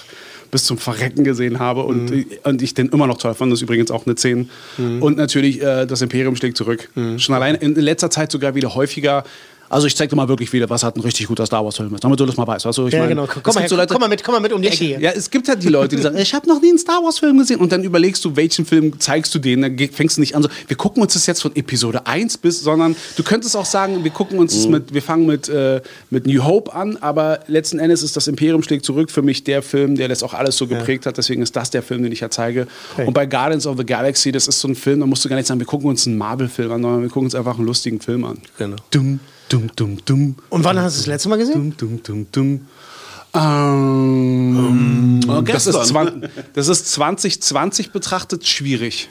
[0.50, 2.12] bis zum Verrecken gesehen habe und,
[2.44, 3.52] und ich den immer noch toll fand.
[3.52, 4.50] Das ist übrigens auch eine 10.
[5.00, 6.89] Und natürlich äh, das Imperium schlägt zurück.
[7.18, 9.24] Schon allein in letzter Zeit sogar wieder häufiger.
[9.74, 11.94] Also ich zeig dir mal wirklich wieder, was halt ein richtig guter Star Wars Film
[11.96, 12.66] ist, damit du das mal weißt.
[12.66, 13.24] Also ich Ja, mein, genau.
[13.24, 14.68] es Komm gibt mal, her, so Leute- komm mal mit, komm mal mit um die
[14.68, 15.00] Ecke hier.
[15.00, 17.20] ja, es gibt halt die Leute, die sagen, ich habe noch nie einen Star Wars
[17.20, 20.36] Film gesehen und dann überlegst du, welchen Film zeigst du denen, dann fängst du nicht
[20.36, 23.66] an so, wir gucken uns das jetzt von Episode 1 bis, sondern du könntest auch
[23.66, 27.40] sagen, wir gucken uns das mit, wir fangen mit, äh, mit New Hope an, aber
[27.48, 30.56] letzten Endes ist das Imperium schlägt zurück für mich der Film, der das auch alles
[30.58, 32.68] so geprägt hat, deswegen ist das der Film, den ich ja zeige.
[32.94, 33.08] Okay.
[33.08, 35.36] Und bei Guardians of the Galaxy, das ist so ein Film, da musst du gar
[35.36, 38.00] nicht sagen, wir gucken uns einen Marvel-Film an, sondern wir gucken uns einfach einen lustigen
[38.00, 38.38] Film an.
[38.58, 38.76] Genau.
[38.92, 39.20] Dumm,
[39.54, 40.36] dumm, dumm, dumm.
[40.49, 41.76] Und wann hast du das letzte Mal gesehen?
[41.78, 42.68] Dum, dum, dum, dum.
[43.36, 45.86] Ähm, das, ist gestern.
[45.86, 49.10] 20, das ist 2020 betrachtet schwierig.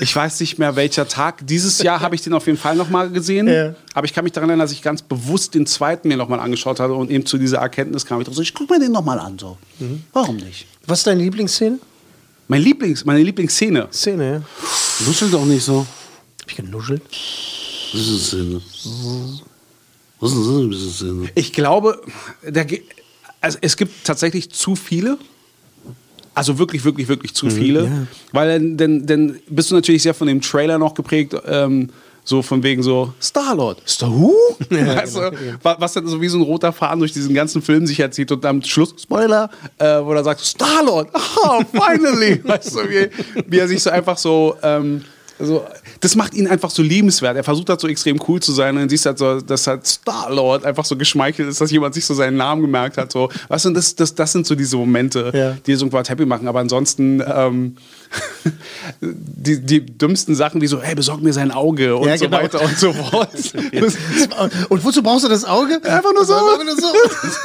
[0.00, 1.46] Ich weiß nicht mehr, welcher Tag.
[1.46, 3.46] Dieses Jahr habe ich den auf jeden Fall noch mal gesehen.
[3.46, 3.74] Ja.
[3.94, 6.40] Aber ich kann mich daran erinnern, dass ich ganz bewusst den zweiten mir noch mal
[6.40, 8.20] angeschaut hatte und eben zu dieser Erkenntnis kam.
[8.20, 9.38] Ich dachte so, ich gucke mir den noch mal an.
[9.38, 9.58] So.
[10.12, 10.66] Warum nicht?
[10.86, 11.78] Was ist deine Lieblingsszene?
[12.48, 13.88] Mein Lieblings, meine Lieblingsszene.
[13.92, 15.06] Szene, ja.
[15.06, 15.86] Nuschel doch nicht so.
[16.40, 17.02] Hab ich genuschelt?
[17.92, 19.42] Das ist eine Szene?
[21.34, 22.00] Ich glaube,
[22.48, 22.62] da,
[23.40, 25.18] also es gibt tatsächlich zu viele.
[26.34, 28.06] Also wirklich, wirklich, wirklich zu viele.
[28.32, 31.34] Weil dann, dann, bist du natürlich sehr von dem Trailer noch geprägt.
[31.46, 31.90] Ähm,
[32.24, 34.32] so von wegen so, Star-Lord, Star Who?
[34.70, 37.84] weißt du, wa- was dann so wie so ein roter Faden durch diesen ganzen Film
[37.84, 42.40] sich erzieht und am Schluss, Spoiler, äh, wo er sagt, Star-Lord, ah, finally!
[42.44, 43.08] weißt du, wie,
[43.48, 45.02] wie er sich so einfach so, ähm,
[45.46, 45.64] so,
[46.00, 47.36] das macht ihn einfach so liebenswert.
[47.36, 49.66] Er versucht halt so extrem cool zu sein und dann siehst du halt so, dass
[49.66, 53.12] halt Star-Lord einfach so geschmeichelt ist, dass jemand sich so seinen Namen gemerkt hat.
[53.12, 53.28] So.
[53.48, 55.56] Weißt du, das, das, das sind so diese Momente, Ja.
[55.66, 56.48] die es irgendwo halt happy machen.
[56.48, 57.76] Aber ansonsten ähm,
[59.00, 62.38] die, die dümmsten Sachen wie so, hey, besorg mir sein Auge und Ja, so genau.
[62.38, 63.28] weiter und so fort.
[64.68, 65.80] Und wozu brauchst du das Auge?
[65.84, 66.34] Einfach nur so.
[66.34, 66.88] Einfach nur so.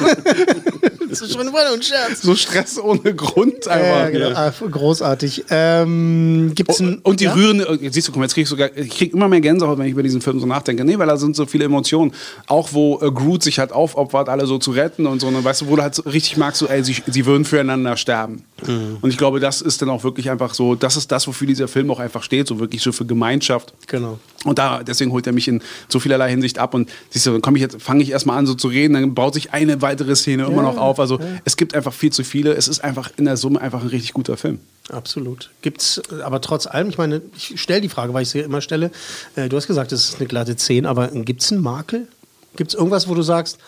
[1.08, 2.22] das ist schon ein Scherz.
[2.22, 4.12] so Stress ohne Grund Ja, einfach.
[4.12, 4.30] genau.
[4.34, 5.44] Ah, großartig.
[5.50, 7.34] Ähm, gibt's Und, und die ja?
[7.34, 9.86] rührende, jetzt siehst du, mal, jetzt krieg ich sogar, ich krieg immer mehr Gänsehaut, wenn
[9.86, 10.84] ich über diesen Film so nachdenke.
[10.84, 12.12] Nee, weil da sind so viele Emotionen.
[12.46, 15.62] Auch wo äh, Groot sich halt aufopfert, alle so zu retten und so, ne, weißt
[15.62, 18.44] du, wo du halt so richtig magst, so, ey, sie, sie würden füreinander sterben.
[18.66, 18.98] Mhm.
[19.00, 21.68] Und ich glaube, das ist dann auch wirklich einfach so, das ist das, wofür dieser
[21.68, 23.72] Film auch einfach steht, so wirklich so für Gemeinschaft.
[23.86, 24.18] Genau.
[24.44, 26.74] Und da, deswegen holt er mich in so vielerlei Hinsicht ab.
[26.74, 29.14] Und siehst du, dann komme ich jetzt, fange ich erstmal an, so zu reden, dann
[29.14, 30.98] baut sich eine weitere Szene immer noch auf.
[30.98, 32.54] Also es gibt einfach viel zu viele.
[32.54, 34.58] Es ist einfach in der Summe einfach ein richtig guter Film.
[34.90, 35.50] Absolut.
[35.62, 38.60] Gibt's, äh, aber trotz allem, ich meine, ich stelle die Frage, weil ich sie immer
[38.60, 38.90] stelle.
[39.36, 42.08] Äh, du hast gesagt, es ist eine glatte 10, aber gibt es einen Makel?
[42.56, 43.58] Gibt es irgendwas, wo du sagst,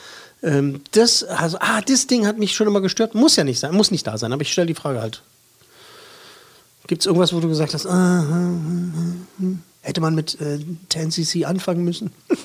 [0.42, 3.14] ähm, das, also, ah, das Ding hat mich schon immer gestört?
[3.14, 5.22] Muss ja nicht sein, muss nicht da sein, aber ich stelle die Frage halt.
[6.86, 10.58] Gibt es irgendwas, wo du gesagt hast, ah, hm, hm, hätte man mit äh,
[10.90, 12.10] 10cc anfangen müssen?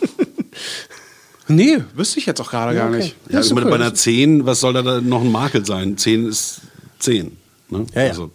[1.48, 2.98] Nee, wüsste ich jetzt auch gerade gar okay.
[2.98, 3.16] nicht.
[3.30, 3.70] Ja, meine, okay.
[3.70, 5.98] bei einer 10, was soll da, da noch ein Makel sein?
[5.98, 6.62] 10 ist
[7.00, 7.38] 10.
[7.70, 7.86] Ne?
[7.94, 8.10] Ja, ja.
[8.10, 8.32] Also,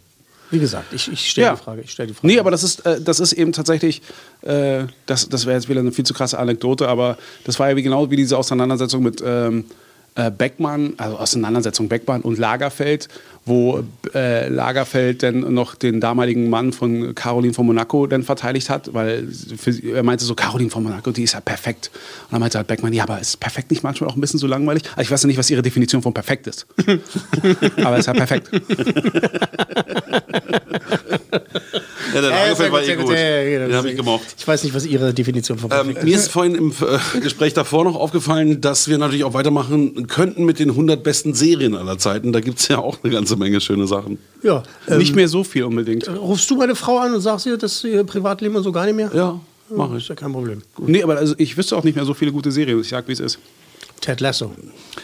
[0.50, 1.54] Wie gesagt, ich, ich stelle Ja.
[1.54, 1.82] die Frage.
[1.82, 2.26] Ich stell die Frage.
[2.26, 4.02] Nee, aber das ist, äh, das ist eben tatsächlich,
[4.42, 7.76] äh, das, das wäre jetzt wieder eine viel zu krasse Anekdote, aber das war ja
[7.76, 9.64] wie genau wie diese Auseinandersetzung mit ähm,
[10.16, 13.08] äh, Beckmann, also Auseinandersetzung Beckmann und Lagerfeld,
[13.46, 13.82] wo
[14.14, 19.28] äh, Lagerfeld dann noch den damaligen Mann von Caroline von Monaco dann verteidigt hat, weil
[19.56, 21.90] für, er meinte so, Caroline von Monaco, die ist ja perfekt.
[22.26, 24.46] Und dann meinte halt Beckmann, ja, aber ist perfekt nicht manchmal auch ein bisschen so
[24.46, 24.82] langweilig?
[24.90, 26.66] Also ich weiß ja nicht, was ihre Definition von perfekt ist.
[27.82, 28.50] aber es ist ja perfekt.
[32.12, 33.06] Ja, der Lagerfeld war eh gut.
[33.06, 33.14] gut.
[33.14, 34.26] Ja, ja, ja, Den habe ist- ich gemocht.
[34.36, 37.54] Ich weiß nicht, was Ihre Definition von Ähm, perfekt mir ist vorhin im äh, Gespräch
[37.54, 41.98] davor noch aufgefallen, dass wir natürlich auch weitermachen könnten mit den 100 besten Serien aller
[41.98, 42.32] Zeiten.
[42.32, 44.18] Da gibt es ja auch eine ganze Menge schöne Sachen.
[44.42, 46.08] Ja, ähm, Nicht mehr so viel unbedingt.
[46.08, 48.96] Rufst du meine Frau an und sagst ihr, dass ihr Privatleben und so gar nicht
[48.96, 49.10] mehr?
[49.14, 49.40] Ja,
[49.74, 50.08] mache Ist ich.
[50.08, 50.62] ja kein Problem.
[50.78, 52.80] Nee, aber also ich wüsste auch nicht mehr so viele gute Serien.
[52.80, 53.38] Ich sag, wie es ist.
[54.00, 54.52] Ted Lasso.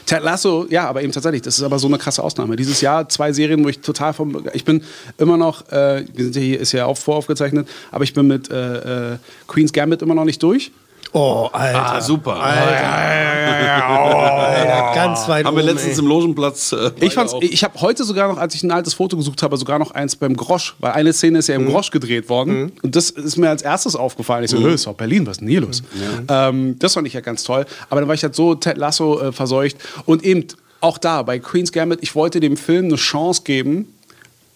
[0.06, 2.56] Ted Lasso, ja, aber eben tatsächlich, das ist aber so eine krasse Ausnahme.
[2.56, 4.82] Dieses Jahr zwei Serien, wo ich total vom, ich bin
[5.18, 8.50] immer noch, äh, wir sind ja hier, ist ja auch voraufgezeichnet, aber ich bin mit
[8.50, 9.18] äh, äh,
[9.48, 10.70] Queen's Gambit immer noch nicht durch.
[11.12, 11.92] Oh, Alter.
[11.94, 12.34] Ah, super.
[13.56, 16.00] Alter, ganz weit Haben wir oben, letztens ey.
[16.02, 16.72] im Logenplatz.
[16.72, 19.16] Äh, Ich fand's, beide auf- ich habe heute sogar noch, als ich ein altes Foto
[19.16, 21.70] gesucht habe, sogar noch eins beim Grosch, weil eine Szene ist ja im Mhm.
[21.70, 24.44] Grosch gedreht worden und das ist mir als erstes aufgefallen.
[24.44, 24.68] Ich so, mhm.
[24.70, 25.82] ist doch Berlin, was ist denn hier los?
[26.28, 27.64] Ähm, das fand ich ja ganz toll.
[27.88, 30.46] Aber dann war ich halt so Ted Lasso äh, verseucht und eben
[30.80, 33.92] auch da bei Queen's Gambit, ich wollte dem Film eine Chance geben,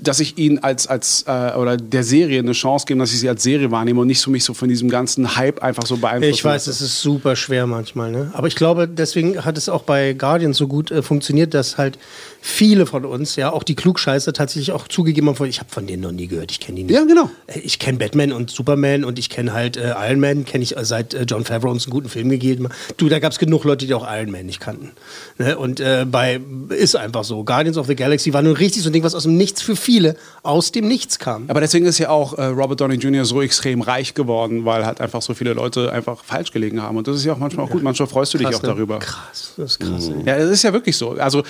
[0.03, 3.28] dass ich ihn als, als äh, oder der Serie eine Chance geben, dass ich sie
[3.28, 6.34] als Serie wahrnehme und nicht so mich so von diesem ganzen Hype einfach so beeinflussen
[6.34, 8.30] Ich weiß, es ist super schwer manchmal, ne?
[8.34, 11.98] Aber ich glaube, deswegen hat es auch bei Guardians so gut äh, funktioniert, dass halt
[12.41, 16.03] viele von uns, ja, auch die Klugscheißer tatsächlich auch zugegeben haben, ich habe von denen
[16.03, 16.95] noch nie gehört, ich kenne die nicht.
[16.95, 17.30] Ja, genau.
[17.47, 20.76] Äh, Ich kenne Batman und Superman und ich kenne halt äh, Iron Man, kenne ich
[20.76, 22.68] äh, seit äh, John Favreau uns einen guten Film gegeben.
[22.97, 24.93] Du, da gab es genug Leute, die auch Iron Man nicht kannten.
[25.38, 25.57] Ne?
[25.59, 27.45] Und äh, bei ist einfach so.
[27.45, 29.76] Guardians of the Galaxy war nun richtig so ein Ding, was aus dem Nichts für
[29.76, 31.45] viele aus dem Nichts kam.
[31.49, 33.24] Aber deswegen ist ja auch äh, Robert Downey Jr.
[33.24, 36.97] so extrem reich geworden, weil halt einfach so viele Leute einfach falsch gelegen haben.
[36.97, 37.82] Und das ist ja auch manchmal auch gut.
[37.82, 38.68] Manchmal freust du dich auch ne?
[38.68, 38.99] darüber.
[38.99, 40.09] Krass, das ist krass.
[40.09, 40.26] ey.
[40.26, 41.11] Ja, das ist ja wirklich so.
[41.12, 41.45] Also e-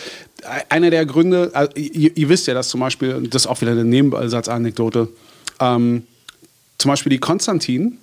[0.80, 3.72] einer der Gründe, also, ihr, ihr wisst ja, dass zum Beispiel, das ist auch wieder
[3.72, 5.08] eine Nebensatzanekdote,
[5.60, 6.04] ähm,
[6.78, 7.98] zum Beispiel die Konstantin,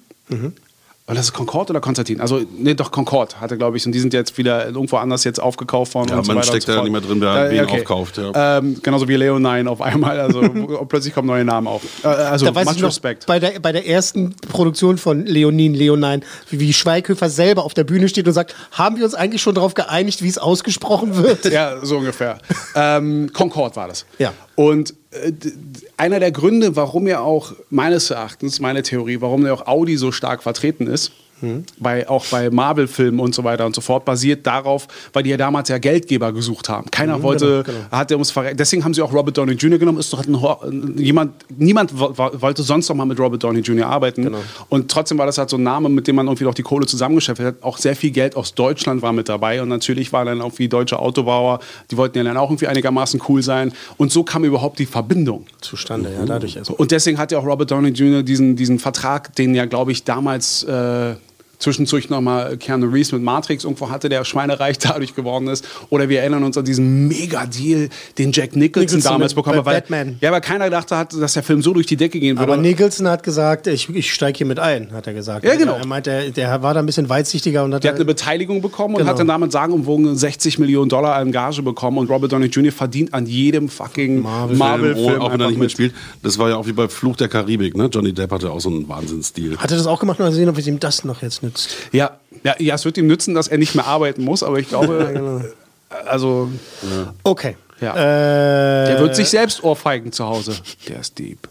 [1.08, 2.20] Oder das ist Concord oder Konstantin?
[2.20, 3.86] Also, nee, doch, Concord hatte, glaube ich.
[3.86, 6.10] Und die sind jetzt wieder irgendwo anders jetzt aufgekauft worden.
[6.10, 8.18] Ja, und so man weiter steckt und so da nicht mehr drin, wer wen aufkauft,
[8.18, 8.58] ja.
[8.58, 10.20] Ähm, genauso wie Leonine auf einmal.
[10.20, 10.41] Also,
[10.89, 11.82] plötzlich kommen neue Namen auf.
[12.03, 13.26] Äh, also, da much respect.
[13.26, 17.86] bei der, bei der ersten Produktion von Leonin, Leonine, wie, wie Schweighöfer selber auf der
[17.86, 21.45] Bühne steht und sagt, haben wir uns eigentlich schon darauf geeinigt, wie es ausgesprochen wird?
[21.45, 22.39] Ja, so ungefähr.
[22.76, 24.05] ähm, Concord war das.
[24.20, 24.34] Ja.
[24.55, 25.07] Und äh,
[25.97, 30.11] einer der Gründe, warum ja auch meines Erachtens, meine Theorie, warum ja auch Audi so
[30.11, 31.11] stark vertreten ist,
[31.80, 35.38] bei, auch bei Marvel-Filmen und so weiter und so fort, basiert darauf, weil die ja
[35.38, 36.90] damals ja Geldgeber gesucht haben.
[36.92, 37.78] Keiner wollte, genau.
[37.92, 39.78] hat der ums verre- Deswegen haben sie auch Robert Downey Jr.
[39.78, 40.00] genommen.
[40.00, 43.88] Ist doch ein, jemand, niemand wo- wo- wollte sonst noch mal mit Robert Downey Jr.
[43.88, 44.36] arbeiten.
[44.70, 46.86] Und trotzdem war das halt so ein Name, mit dem man irgendwie noch die Kohle
[46.88, 47.56] zusammengeschäftet hat.
[47.64, 49.62] Auch sehr viel Geld aus Deutschland war mit dabei.
[49.62, 51.60] Und natürlich waren dann auch wie deutsche Autobauer,
[51.92, 53.74] die wollten ja dann auch irgendwie einigermaßen cool sein.
[53.98, 55.46] Und so kam überhaupt die Verbindung.
[55.62, 56.74] Zustande, ja, dadurch also.
[56.76, 58.24] Und deswegen hat ja auch Robert Downey Jr.
[58.24, 61.14] diesen, diesen Vertrag, den ja, glaube ich, damals äh,
[61.60, 65.68] zwischendurch nochmal Keanu Reeves mit Matrix irgendwo hatte, der schweinereich dadurch geworden ist.
[65.89, 69.66] Oder wir erinnern uns an diesen Mega-Deal, den Jack Nicholson, Nicholson damals bekommen hat.
[69.66, 70.18] Weil, Batman.
[70.22, 72.51] Ja, weil keiner gedacht hat, dass der Film so durch die Decke gehen würde.
[72.53, 75.45] Aber Nicholson hat gesagt, ich, ich steige hier mit ein, hat er gesagt.
[75.45, 75.76] Ja, genau.
[75.78, 78.62] Er meint, der, der war da ein bisschen weitsichtiger und hat Der hat eine Beteiligung
[78.62, 79.12] bekommen und Genau.
[79.12, 81.97] hat dann damit sagenumwogen 60 Millionen Dollar an Gage bekommen.
[81.97, 82.72] Und Robert Downey Jr.
[82.72, 85.66] verdient an jedem fucking Marvel-Film, oh, auch wenn er nicht mit.
[85.68, 85.93] mitspielt.
[86.24, 87.89] Das war ja auch wie bei Fluch der Karibik, ne?
[87.91, 89.58] Johnny Depp hatte auch so einen Wahnsinnsstil.
[89.58, 90.20] hat er das auch gemacht?
[90.20, 91.70] Mal sehen, ob es ihm das noch jetzt nützt.
[91.91, 94.70] Ja, ja, ja, es wird ihm nützen, dass er nicht mehr arbeiten muss, aber ich
[94.70, 95.41] glaube, genau.
[96.06, 96.50] also,
[97.24, 97.56] Okay.
[97.80, 97.93] Ja.
[97.93, 100.56] Äh, der wird sich selbst ohrfeigen zu Hause.
[100.88, 101.48] Der ist deep.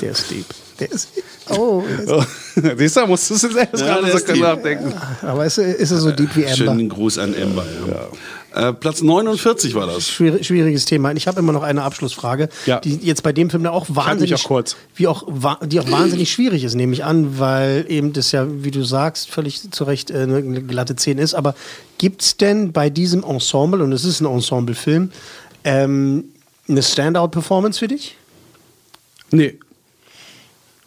[0.00, 0.46] Der ist deep.
[0.80, 1.08] Der ist,
[1.50, 3.44] oh, der ist, Siehst du, musst du erst
[3.80, 4.94] Ja, gerade so nachdenken.
[5.22, 6.56] aber ist, er- ist er so deep wie Amber?
[6.56, 7.64] Schönen Gruß an Amber.
[7.88, 8.08] Ja.
[8.56, 10.08] Äh, Platz 49 war das.
[10.08, 11.12] Schwier schwieriges Thema.
[11.12, 12.80] Ich habe immer noch eine Abschlussfrage, Ja.
[12.80, 14.76] die jetzt bei dem Film auch wahnsinnig, auch kurz.
[14.94, 15.24] Wie auch,
[15.66, 19.30] die auch wahnsinnig schwierig ist, nehme ich an, weil eben das ja, wie du sagst,
[19.30, 21.34] völlig zu Recht äh, eine glatte 10 ist.
[21.34, 21.54] Aber
[21.98, 25.10] gibt es denn bei diesem Ensemble, und es ist ein Ensemble-Film,
[25.64, 26.24] ähm,
[26.68, 28.16] eine Standout-Performance für dich?
[29.30, 29.58] Nee.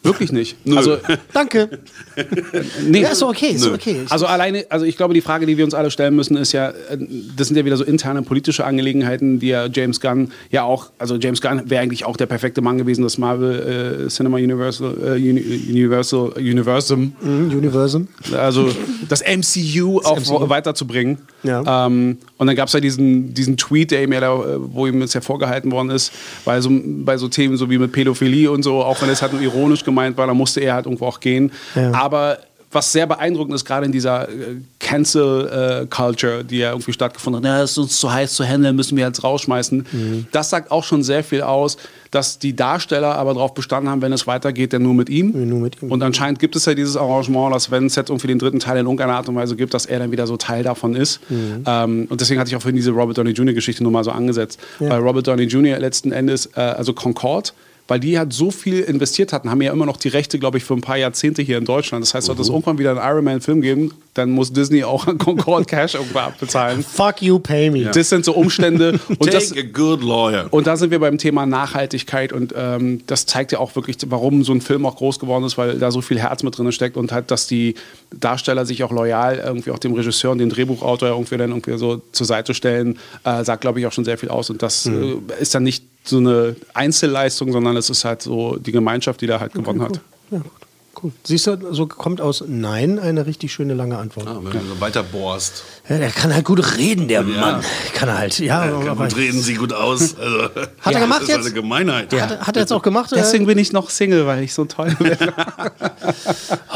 [0.01, 0.55] Wirklich nicht.
[0.75, 0.97] Also,
[1.33, 1.79] Danke.
[2.87, 3.01] nee.
[3.01, 3.97] Ja, ist okay, ist doch okay.
[4.09, 6.69] Also alleine, also ich glaube, die Frage, die wir uns alle stellen müssen, ist ja,
[6.69, 6.97] äh,
[7.35, 11.15] das sind ja wieder so interne politische Angelegenheiten, die ja James Gunn ja auch, also
[11.17, 15.29] James Gunn wäre eigentlich auch der perfekte Mann gewesen, das Marvel äh, Cinema Universal, äh,
[15.29, 18.07] Uni Universal, Universum, Mhm, Universum.
[18.37, 18.69] also
[19.09, 21.17] das MCU auch weiterzubringen.
[21.43, 21.85] Ja.
[21.87, 24.87] Ähm, und dann gab es ja diesen, diesen Tweet, der ihm ja da, äh, wo
[24.87, 26.11] ihm jetzt hervorgehalten worden ist,
[26.45, 29.33] bei so, bei so Themen so wie mit Pädophilie und so, auch wenn es halt
[29.33, 31.51] nur ironisch gemeint war, da musste er halt irgendwo auch gehen.
[31.75, 31.93] Ja.
[31.93, 32.39] Aber
[32.71, 37.63] was sehr beeindruckend ist, gerade in dieser äh, Cancel-Culture, die ja irgendwie stattgefunden hat, ja,
[37.63, 39.87] es ist uns zu heiß zu handeln, müssen wir jetzt rausschmeißen.
[39.91, 40.27] Mhm.
[40.31, 41.77] Das sagt auch schon sehr viel aus,
[42.11, 45.31] dass die Darsteller aber darauf bestanden haben, wenn es weitergeht, dann nur mit ihm.
[45.49, 45.91] Nur mit ihm.
[45.91, 48.77] Und anscheinend gibt es ja dieses Arrangement, dass wenn es jetzt irgendwie den dritten Teil
[48.77, 51.19] in irgendeiner Art und Weise gibt, dass er dann wieder so Teil davon ist.
[51.29, 51.63] Mhm.
[51.65, 53.53] Ähm, und deswegen hatte ich auch vorhin diese Robert Downey Jr.
[53.53, 54.59] Geschichte nur mal so angesetzt.
[54.79, 55.79] Weil Robert Downey Jr.
[55.79, 57.53] letzten Endes, äh, also Concord,
[57.89, 60.63] weil die halt so viel investiert hatten, haben ja immer noch die Rechte, glaube ich,
[60.63, 62.05] für ein paar Jahrzehnte hier in Deutschland.
[62.05, 65.17] Das heißt, sollte es irgendwann wieder einen Iron Man-Film geben, dann muss Disney auch an
[65.17, 66.83] Concorde Cash irgendwo abbezahlen.
[66.83, 67.85] Fuck you, pay me.
[67.85, 68.99] Das sind so Umstände.
[69.07, 70.47] Und Take das, a good lawyer.
[70.51, 74.43] und da sind wir beim Thema Nachhaltigkeit und ähm, das zeigt ja auch wirklich, warum
[74.43, 76.95] so ein Film auch groß geworden ist, weil da so viel Herz mit drin steckt
[76.95, 77.73] und halt, dass die
[78.11, 82.01] Darsteller sich auch loyal irgendwie auch dem Regisseur und dem Drehbuchautor irgendwie dann irgendwie so
[82.11, 84.49] zur Seite stellen, äh, sagt, glaube ich, auch schon sehr viel aus.
[84.49, 88.71] Und das äh, ist dann nicht so eine Einzelleistung, sondern es ist halt so die
[88.71, 90.01] Gemeinschaft, die da halt gewonnen hat.
[90.31, 90.51] Ja, gut.
[91.01, 91.11] Cool.
[91.23, 94.27] Siehst du, so kommt aus Nein eine richtig schöne lange Antwort.
[94.27, 95.63] Ah, wenn du so weiter bohrst.
[95.87, 97.63] Ja, der kann halt gut reden, der Mann.
[97.93, 98.37] Kann er halt.
[98.39, 100.15] Ja, Ja, aber, gut reden sie gut aus.
[100.19, 100.49] Also,
[100.81, 101.45] Hat er gemacht das ist jetzt?
[101.45, 102.11] eine Gemeinheit.
[102.13, 103.11] hat, er- hat er jetzt auch gemacht?
[103.15, 105.17] Deswegen bin ich noch Single, weil ich so toll bin.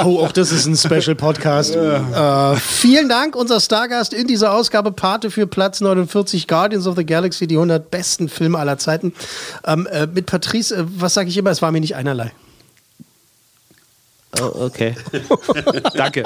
[0.05, 1.75] Oh, auch das ist ein Special Podcast.
[1.75, 7.05] Äh, vielen Dank, unser Stargast in dieser Ausgabe, Pate für Platz 49, Guardians of the
[7.05, 9.13] Galaxy, die 100 besten Filme aller Zeiten.
[9.65, 12.31] Ähm, äh, mit Patrice, äh, was sage ich immer, es war mir nicht einerlei.
[14.41, 14.95] Oh, okay.
[15.95, 16.23] Danke.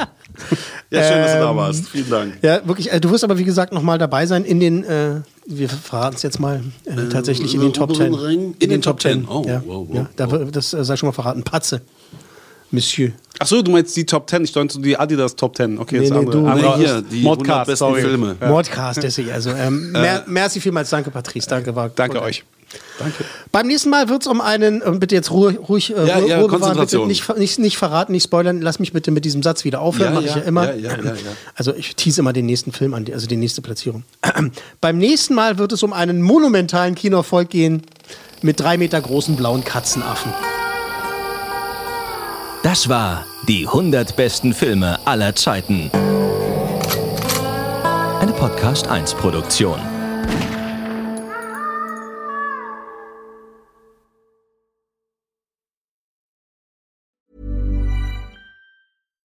[0.90, 1.90] Ja, schön, dass du Ähm, da warst.
[1.90, 2.34] Vielen Dank.
[2.42, 2.92] Ja, wirklich.
[2.92, 6.22] Äh, du wirst aber, wie gesagt, nochmal dabei sein in den, äh, wir verraten es
[6.24, 8.14] jetzt mal, äh, tatsächlich in den Top 10.
[8.14, 8.56] Ring?
[8.60, 9.28] In, den Top 10.
[9.28, 9.62] Oh, ja.
[9.66, 11.44] wow, wow, ja, da, wird- das äh, sei schon mal verraten.
[11.44, 11.82] Patze.
[12.70, 13.12] Monsieur.
[13.40, 15.78] Achso, du meinst die Top 10, ich dachte die Adidas Top 10.
[15.78, 16.38] Okay, Nee, das nee, andere.
[16.42, 17.96] du- andere Nee, hier, die 100 Modcast, besten.
[17.96, 18.36] Filme.
[18.42, 18.48] Ja.
[18.50, 19.32] Mordcast, deswegen.
[19.32, 20.90] Also, ähm, mer merci vielmals.
[20.90, 21.48] Danke, Patrice.
[21.50, 22.44] Danke, war Danke euch.
[23.00, 23.24] Danke.
[23.52, 26.30] Beim nächsten Mal wird es um einen, äh, bitte jetzt Ruhe, ruhig, äh, Ja, Ruhe,
[26.30, 29.64] ja, Ruhe bewahren, nicht, nicht, nicht verraten, nicht spoilern, lass mich bitte mit diesem Satz
[29.64, 30.66] wieder aufhören, Ja, mache ich ja, immer.
[30.76, 31.14] ja, ja, ja, ja.
[31.56, 34.04] Also ich tease immer den nächsten Film an, also die nächste Platzierung.
[34.82, 37.84] Beim nächsten Mal wird es um einen monumentalen Kinoerfolg gehen
[38.42, 40.34] mit drei Meter großen blauen Katzenaffen.
[42.64, 45.90] Das war die 100 besten Filme aller Zeiten.
[48.20, 49.80] Eine Podcast 1 Produktion.